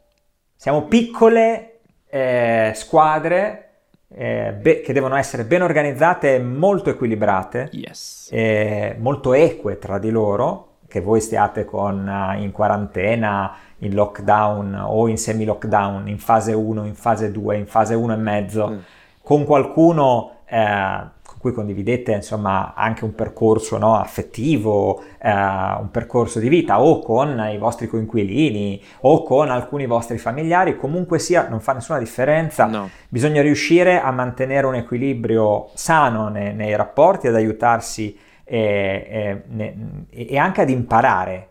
siamo, 0.56 0.84
piccole 0.84 1.73
eh, 2.14 2.70
squadre 2.76 3.70
eh, 4.14 4.52
be- 4.52 4.82
che 4.82 4.92
devono 4.92 5.16
essere 5.16 5.44
ben 5.44 5.62
organizzate 5.62 6.36
e 6.36 6.38
molto 6.38 6.90
equilibrate, 6.90 7.70
yes. 7.72 8.28
eh, 8.30 8.94
molto 9.00 9.32
eque 9.32 9.80
tra 9.80 9.98
di 9.98 10.10
loro, 10.10 10.76
che 10.86 11.00
voi 11.00 11.20
stiate 11.20 11.64
con, 11.64 12.06
uh, 12.06 12.40
in 12.40 12.52
quarantena, 12.52 13.56
in 13.78 13.94
lockdown 13.94 14.80
o 14.86 15.08
in 15.08 15.18
semi-lockdown, 15.18 16.06
in 16.06 16.20
fase 16.20 16.52
1, 16.52 16.84
in 16.84 16.94
fase 16.94 17.32
2, 17.32 17.56
in 17.56 17.66
fase 17.66 17.94
1 17.96 18.12
e 18.12 18.16
mezzo, 18.16 18.68
mm. 18.68 18.78
con 19.20 19.44
qualcuno 19.44 20.42
eh, 20.44 21.02
cui 21.44 21.52
condividete 21.52 22.12
insomma 22.12 22.72
anche 22.72 23.04
un 23.04 23.14
percorso 23.14 23.76
no, 23.76 23.96
affettivo, 23.96 25.02
eh, 25.20 25.30
un 25.30 25.88
percorso 25.90 26.38
di 26.38 26.48
vita 26.48 26.80
o 26.80 27.00
con 27.00 27.38
i 27.52 27.58
vostri 27.58 27.86
coinquilini 27.86 28.82
o 29.00 29.22
con 29.22 29.50
alcuni 29.50 29.84
vostri 29.84 30.16
familiari, 30.16 30.74
comunque 30.74 31.18
sia 31.18 31.46
non 31.50 31.60
fa 31.60 31.74
nessuna 31.74 31.98
differenza, 31.98 32.64
no. 32.64 32.88
bisogna 33.10 33.42
riuscire 33.42 34.00
a 34.00 34.10
mantenere 34.10 34.66
un 34.66 34.76
equilibrio 34.76 35.68
sano 35.74 36.28
nei, 36.28 36.54
nei 36.54 36.74
rapporti, 36.76 37.26
ad 37.26 37.34
aiutarsi 37.34 38.18
e, 38.42 39.42
e, 39.50 40.06
e 40.08 40.38
anche 40.38 40.62
ad 40.62 40.70
imparare 40.70 41.48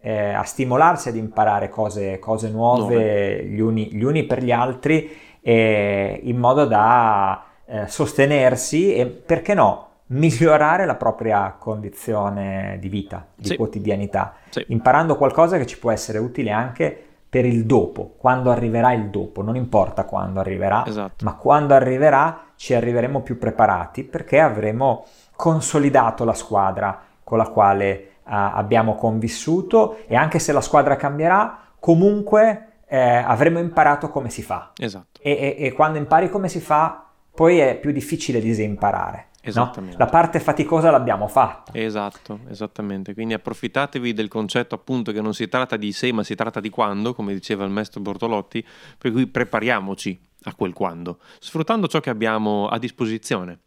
eh, 0.00 0.32
a 0.32 0.42
stimolarsi 0.42 1.08
ad 1.08 1.14
imparare 1.16 1.68
cose, 1.68 2.18
cose 2.18 2.50
nuove 2.50 3.44
gli 3.44 3.60
uni, 3.60 3.92
gli 3.92 4.02
uni, 4.02 4.24
per 4.24 4.42
gli 4.42 4.50
altri 4.50 5.08
eh, 5.40 6.20
in 6.24 6.36
modo 6.36 6.64
da 6.64 7.53
eh, 7.66 7.86
sostenersi 7.86 8.94
e 8.94 9.06
perché 9.06 9.54
no 9.54 9.88
migliorare 10.06 10.84
la 10.84 10.96
propria 10.96 11.54
condizione 11.58 12.76
di 12.80 12.88
vita, 12.88 13.26
di 13.34 13.48
sì. 13.48 13.56
quotidianità, 13.56 14.34
sì. 14.50 14.64
imparando 14.68 15.16
qualcosa 15.16 15.56
che 15.56 15.66
ci 15.66 15.78
può 15.78 15.90
essere 15.90 16.18
utile 16.18 16.50
anche 16.50 17.04
per 17.28 17.44
il 17.44 17.64
dopo, 17.64 18.14
quando 18.16 18.50
arriverà 18.50 18.92
il 18.92 19.08
dopo, 19.08 19.42
non 19.42 19.56
importa 19.56 20.04
quando 20.04 20.38
arriverà, 20.38 20.84
esatto. 20.86 21.24
ma 21.24 21.34
quando 21.34 21.74
arriverà 21.74 22.52
ci 22.54 22.74
arriveremo 22.74 23.22
più 23.22 23.38
preparati 23.38 24.04
perché 24.04 24.38
avremo 24.38 25.04
consolidato 25.34 26.24
la 26.24 26.34
squadra 26.34 27.00
con 27.24 27.38
la 27.38 27.48
quale 27.48 28.10
abbiamo 28.24 28.94
convissuto 28.94 29.98
e 30.06 30.14
anche 30.14 30.38
se 30.38 30.52
la 30.52 30.60
squadra 30.60 30.96
cambierà, 30.96 31.58
comunque 31.80 32.68
eh, 32.86 32.98
avremo 32.98 33.58
imparato 33.58 34.08
come 34.08 34.30
si 34.30 34.42
fa. 34.42 34.70
Esatto. 34.78 35.20
E, 35.20 35.56
e, 35.58 35.66
e, 35.66 35.72
quando 35.72 35.98
impari 35.98 36.30
come 36.30 36.48
si 36.48 36.60
fa, 36.60 37.06
poi 37.34 37.58
è 37.58 37.78
più 37.78 37.90
difficile 37.90 38.40
disimparare. 38.40 39.28
Esattamente. 39.46 39.98
No? 39.98 40.04
La 40.04 40.10
parte 40.10 40.40
faticosa 40.40 40.90
l'abbiamo 40.90 41.28
fatta. 41.28 41.72
Esatto, 41.74 42.40
esattamente. 42.48 43.12
Quindi 43.12 43.34
approfittatevi 43.34 44.14
del 44.14 44.28
concetto 44.28 44.74
appunto 44.74 45.12
che 45.12 45.20
non 45.20 45.34
si 45.34 45.48
tratta 45.48 45.76
di 45.76 45.92
se, 45.92 46.12
ma 46.12 46.22
si 46.22 46.34
tratta 46.34 46.60
di 46.60 46.70
quando, 46.70 47.12
come 47.12 47.34
diceva 47.34 47.64
il 47.64 47.70
maestro 47.70 48.00
Bortolotti, 48.00 48.64
per 48.96 49.12
cui 49.12 49.26
prepariamoci 49.26 50.18
a 50.44 50.54
quel 50.54 50.72
quando, 50.72 51.18
sfruttando 51.38 51.88
ciò 51.88 52.00
che 52.00 52.10
abbiamo 52.10 52.68
a 52.68 52.78
disposizione. 52.78 53.60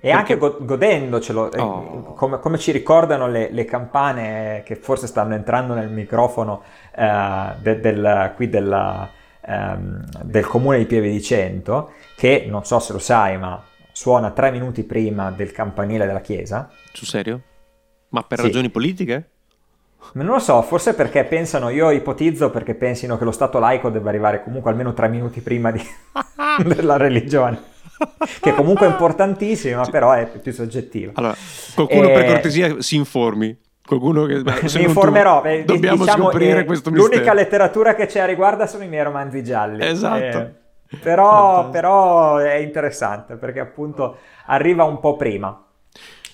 E 0.00 0.10
anche 0.10 0.36
godendocelo, 0.36 1.52
eh, 1.52 1.60
oh. 1.60 2.12
come, 2.12 2.38
come, 2.38 2.58
ci 2.58 2.72
ricordano 2.72 3.26
le, 3.26 3.50
le, 3.50 3.64
campane 3.64 4.62
che 4.62 4.76
forse 4.76 5.06
stanno 5.06 5.32
entrando 5.32 5.72
nel 5.72 5.88
microfono 5.88 6.62
eh, 6.94 7.54
de, 7.58 7.80
del, 7.80 8.32
qui 8.36 8.50
della, 8.50 9.10
ehm, 9.46 10.04
del 10.22 10.46
comune 10.46 10.78
di 10.78 10.86
Pieve 10.86 11.10
di 11.10 11.22
Cento, 11.22 11.92
che 12.16 12.46
non 12.48 12.64
so 12.64 12.78
se 12.78 12.92
lo 12.92 12.98
sai, 12.98 13.38
ma 13.38 13.62
suona 13.92 14.30
tre 14.30 14.50
minuti 14.50 14.82
prima 14.82 15.30
del 15.30 15.52
campanile 15.52 16.06
della 16.06 16.20
chiesa. 16.20 16.70
Sul 16.92 17.06
serio? 17.06 17.40
Ma 18.10 18.22
per 18.22 18.38
sì. 18.38 18.44
ragioni 18.46 18.70
politiche? 18.70 19.28
Non 20.14 20.26
lo 20.26 20.38
so, 20.38 20.60
forse 20.62 20.94
perché 20.94 21.24
pensano, 21.24 21.70
io 21.70 21.90
ipotizzo 21.90 22.50
perché 22.50 22.74
pensino 22.74 23.16
che 23.16 23.24
lo 23.24 23.32
Stato 23.32 23.58
laico 23.58 23.88
debba 23.88 24.10
arrivare 24.10 24.42
comunque 24.42 24.70
almeno 24.70 24.92
tre 24.92 25.08
minuti 25.08 25.40
prima 25.40 25.70
di, 25.70 25.82
della 26.62 26.96
religione 26.96 27.72
che 28.40 28.54
comunque 28.54 28.86
è 28.86 28.90
importantissima, 28.90 29.86
però 29.86 30.12
è 30.12 30.26
più 30.26 30.52
soggettiva. 30.52 31.12
Allora, 31.14 31.36
qualcuno 31.74 32.08
e... 32.08 32.12
per 32.12 32.26
cortesia 32.26 32.80
si 32.80 32.96
informi. 32.96 33.56
Qualcuno 33.86 34.24
che 34.24 34.42
mi 34.42 34.82
informerò. 34.82 35.42
Tu, 35.42 35.64
dobbiamo 35.64 36.04
diciamo, 36.04 36.24
scoprire 36.24 36.60
eh, 36.60 36.64
questo 36.64 36.90
mistero. 36.90 37.12
L'unica 37.12 37.34
letteratura 37.34 37.94
che 37.94 38.06
c'è 38.06 38.20
a 38.20 38.24
riguardo 38.24 38.66
sono 38.66 38.84
i 38.84 38.88
miei 38.88 39.04
romanzi 39.04 39.44
gialli. 39.44 39.84
Esatto. 39.84 40.38
Eh, 40.38 40.96
però, 41.02 41.68
però 41.68 42.38
è 42.38 42.54
interessante 42.54 43.36
perché 43.36 43.60
appunto 43.60 44.16
arriva 44.46 44.84
un 44.84 45.00
po' 45.00 45.16
prima. 45.16 45.58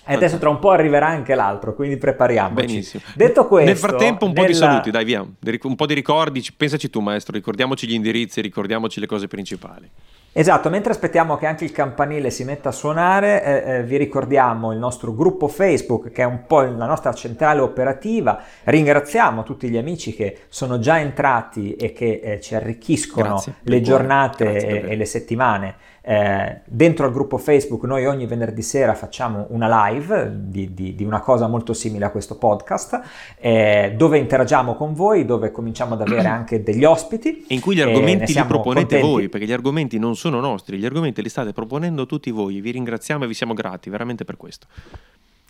E 0.03 0.15
adesso 0.15 0.37
tra 0.39 0.49
un 0.49 0.59
po' 0.59 0.71
arriverà 0.71 1.07
anche 1.07 1.35
l'altro, 1.35 1.75
quindi 1.75 1.97
prepariamoci. 1.97 2.65
Benissimo. 2.65 3.03
Detto 3.13 3.45
questo, 3.47 3.69
nel 3.69 3.77
frattempo 3.77 4.25
un 4.25 4.33
po' 4.33 4.41
nella... 4.41 4.53
di 4.53 4.57
saluti, 4.57 4.89
dai 4.89 5.05
via, 5.05 5.21
un 5.21 5.75
po' 5.75 5.85
di 5.85 5.93
ricordi, 5.93 6.43
pensaci 6.55 6.89
tu 6.89 7.01
maestro, 7.01 7.33
ricordiamoci 7.35 7.87
gli 7.87 7.93
indirizzi, 7.93 8.41
ricordiamoci 8.41 8.99
le 8.99 9.05
cose 9.05 9.27
principali. 9.27 9.89
Esatto, 10.33 10.69
mentre 10.69 10.93
aspettiamo 10.93 11.35
che 11.35 11.45
anche 11.45 11.65
il 11.65 11.73
campanile 11.73 12.29
si 12.29 12.45
metta 12.45 12.69
a 12.69 12.71
suonare, 12.71 13.43
eh, 13.43 13.73
eh, 13.73 13.83
vi 13.83 13.97
ricordiamo 13.97 14.71
il 14.71 14.77
nostro 14.77 15.13
gruppo 15.13 15.49
Facebook 15.49 16.09
che 16.11 16.21
è 16.21 16.25
un 16.25 16.45
po' 16.47 16.61
la 16.61 16.85
nostra 16.85 17.13
centrale 17.13 17.59
operativa. 17.59 18.41
Ringraziamo 18.63 19.43
tutti 19.43 19.67
gli 19.67 19.75
amici 19.75 20.13
che 20.13 20.43
sono 20.47 20.79
già 20.79 20.99
entrati 20.99 21.75
e 21.75 21.91
che 21.91 22.21
eh, 22.23 22.39
ci 22.39 22.55
arricchiscono 22.55 23.27
Grazie, 23.27 23.55
le 23.63 23.81
giornate 23.81 24.55
e, 24.55 24.91
e 24.91 24.95
le 24.95 25.05
settimane 25.05 25.75
eh, 26.03 26.61
dentro 26.65 27.05
al 27.05 27.11
gruppo 27.11 27.37
Facebook 27.37 27.83
noi 27.83 28.07
ogni 28.07 28.25
venerdì 28.25 28.63
sera 28.63 28.95
facciamo 28.95 29.45
una 29.49 29.89
live 29.89 30.31
di, 30.35 30.73
di, 30.73 30.95
di 30.95 31.03
una 31.03 31.19
cosa 31.19 31.47
molto 31.47 31.73
simile 31.73 32.05
a 32.05 32.09
questo 32.09 32.37
podcast, 32.37 32.99
eh, 33.39 33.93
dove 33.95 34.17
interagiamo 34.17 34.75
con 34.75 34.93
voi, 34.93 35.25
dove 35.25 35.51
cominciamo 35.51 35.93
ad 35.93 36.01
avere 36.01 36.25
anche 36.27 36.63
degli 36.63 36.83
ospiti. 36.83 37.45
In 37.49 37.59
cui 37.59 37.75
gli 37.75 37.81
argomenti 37.81 38.33
li 38.33 38.43
proponete 38.45 38.99
contenti. 38.99 39.07
voi, 39.07 39.29
perché 39.29 39.45
gli 39.45 39.53
argomenti 39.53 39.99
non 39.99 40.15
sono 40.15 40.39
nostri, 40.39 40.77
gli 40.77 40.85
argomenti 40.85 41.21
li 41.21 41.29
state 41.29 41.53
proponendo 41.53 42.05
tutti 42.05 42.31
voi. 42.31 42.61
Vi 42.61 42.71
ringraziamo 42.71 43.25
e 43.25 43.27
vi 43.27 43.33
siamo 43.33 43.53
grati 43.53 43.89
veramente 43.89 44.25
per 44.25 44.37
questo. 44.37 44.67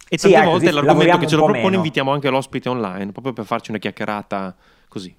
E 0.10 0.18
tante 0.18 0.38
sì, 0.38 0.44
volte 0.44 0.72
l'argomento 0.72 1.18
che 1.20 1.28
ce 1.28 1.38
lo 1.38 1.44
propone 1.44 1.64
meno. 1.64 1.78
invitiamo 1.78 2.12
anche 2.12 2.30
l'ospite 2.30 2.68
online, 2.68 3.14
proprio 3.14 3.32
per 3.32 3.46
farci 3.46 3.72
una 3.72 3.80
chiacchierata 3.80 4.54
così, 4.90 5.16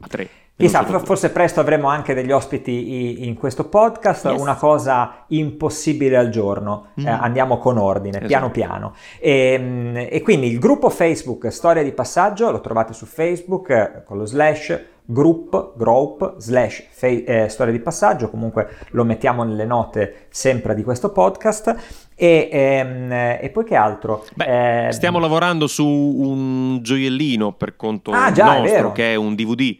a 0.00 0.06
tre. 0.08 0.28
Chissà, 0.60 0.84
forse 0.84 1.30
presto 1.30 1.60
avremo 1.60 1.88
anche 1.88 2.12
degli 2.12 2.30
ospiti 2.30 3.26
in 3.26 3.34
questo 3.34 3.64
podcast, 3.64 4.26
yes. 4.26 4.40
una 4.40 4.56
cosa 4.56 5.24
impossibile 5.28 6.16
al 6.18 6.28
giorno, 6.28 6.88
mm. 7.00 7.06
eh, 7.06 7.10
andiamo 7.10 7.56
con 7.56 7.78
ordine, 7.78 8.18
esatto. 8.18 8.28
piano 8.28 8.50
piano. 8.50 8.94
E, 9.18 9.52
ehm, 9.54 10.06
e, 10.10 10.20
quindi 10.20 10.48
il 10.48 10.58
gruppo 10.58 10.90
Facebook 10.90 11.50
Storia 11.50 11.82
di 11.82 11.92
Passaggio 11.92 12.50
lo 12.50 12.60
trovate 12.60 12.92
su 12.92 13.06
Facebook 13.06 13.70
eh, 13.70 14.02
con 14.04 14.18
lo 14.18 14.26
slash 14.26 14.78
group, 15.02 15.72
group, 15.76 16.34
slash 16.38 16.84
fe- 16.90 17.24
eh, 17.24 17.48
Storia 17.48 17.72
di 17.72 17.80
Passaggio, 17.80 18.28
comunque 18.28 18.68
lo 18.90 19.04
mettiamo 19.04 19.42
nelle 19.42 19.64
note 19.64 20.26
sempre 20.28 20.74
di 20.74 20.82
questo 20.82 21.10
podcast. 21.10 21.74
E, 22.14 22.48
ehm, 22.52 23.12
e, 23.40 23.50
poi 23.50 23.64
che 23.64 23.76
altro? 23.76 24.26
Beh, 24.34 24.88
eh, 24.88 24.92
stiamo 24.92 25.18
lavorando 25.18 25.66
su 25.66 25.86
un 25.86 26.80
gioiellino 26.82 27.52
per 27.52 27.76
conto 27.76 28.10
ah, 28.10 28.30
già, 28.30 28.58
nostro, 28.58 28.90
è 28.90 28.92
che 28.92 29.12
è 29.12 29.14
un 29.14 29.34
DVD 29.34 29.76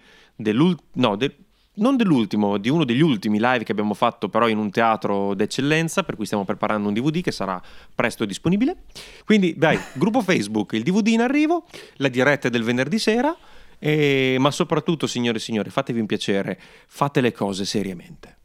no, 0.95 1.17
de, 1.17 1.37
non 1.75 1.97
dell'ultimo, 1.97 2.59
di 2.59 2.69
uno 2.69 2.85
degli 2.85 3.01
ultimi 3.01 3.39
live 3.39 3.65
che 3.65 3.73
abbiamo 3.73 3.95
fatto 3.95 4.29
però 4.29 4.49
in 4.49 4.59
un 4.59 4.71
teatro 4.71 5.35
d'eccellenza, 5.35 6.03
per 6.03 6.17
cui 6.17 6.27
stiamo 6.27 6.45
preparando 6.45 6.89
un 6.89 6.95
DVD 6.95 7.21
che 7.21 7.33
sarà 7.33 7.61
presto 7.95 8.25
disponibile. 8.25 8.83
Quindi, 9.25 9.55
dai, 9.57 9.79
gruppo 9.95 10.21
Facebook, 10.21 10.73
il 10.73 10.83
DVD 10.83 11.09
in 11.09 11.21
arrivo, 11.21 11.65
la 11.97 12.09
diretta 12.09 12.49
del 12.49 12.63
venerdì 12.63 12.99
sera, 12.99 13.35
e, 13.79 14.37
ma 14.39 14.51
soprattutto, 14.51 15.07
signore 15.07 15.39
e 15.39 15.41
signori, 15.41 15.71
fatevi 15.71 16.01
un 16.01 16.07
piacere, 16.07 16.59
fate 16.87 17.21
le 17.21 17.33
cose 17.33 17.65
seriamente. 17.65 18.37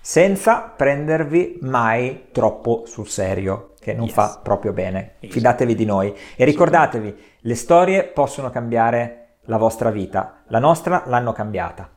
Senza 0.00 0.60
prendervi 0.60 1.58
mai 1.62 2.26
troppo 2.32 2.84
sul 2.86 3.08
serio, 3.08 3.74
che 3.80 3.94
non 3.94 4.06
yes. 4.06 4.14
fa 4.14 4.40
proprio 4.42 4.72
bene. 4.72 5.14
Fidatevi 5.20 5.74
di 5.74 5.84
noi 5.84 6.14
e 6.36 6.44
ricordatevi, 6.44 7.14
le 7.40 7.54
storie 7.54 8.04
possono 8.04 8.50
cambiare 8.50 9.17
la 9.48 9.56
vostra 9.56 9.90
vita. 9.90 10.44
La 10.48 10.58
nostra 10.58 11.04
l'hanno 11.06 11.32
cambiata. 11.32 11.88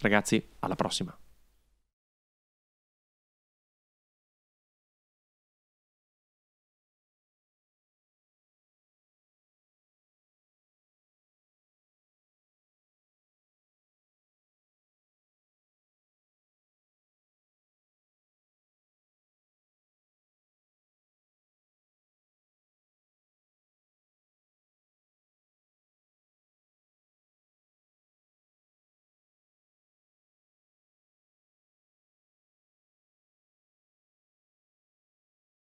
Ragazzi, 0.00 0.44
alla 0.60 0.74
prossima. 0.74 1.16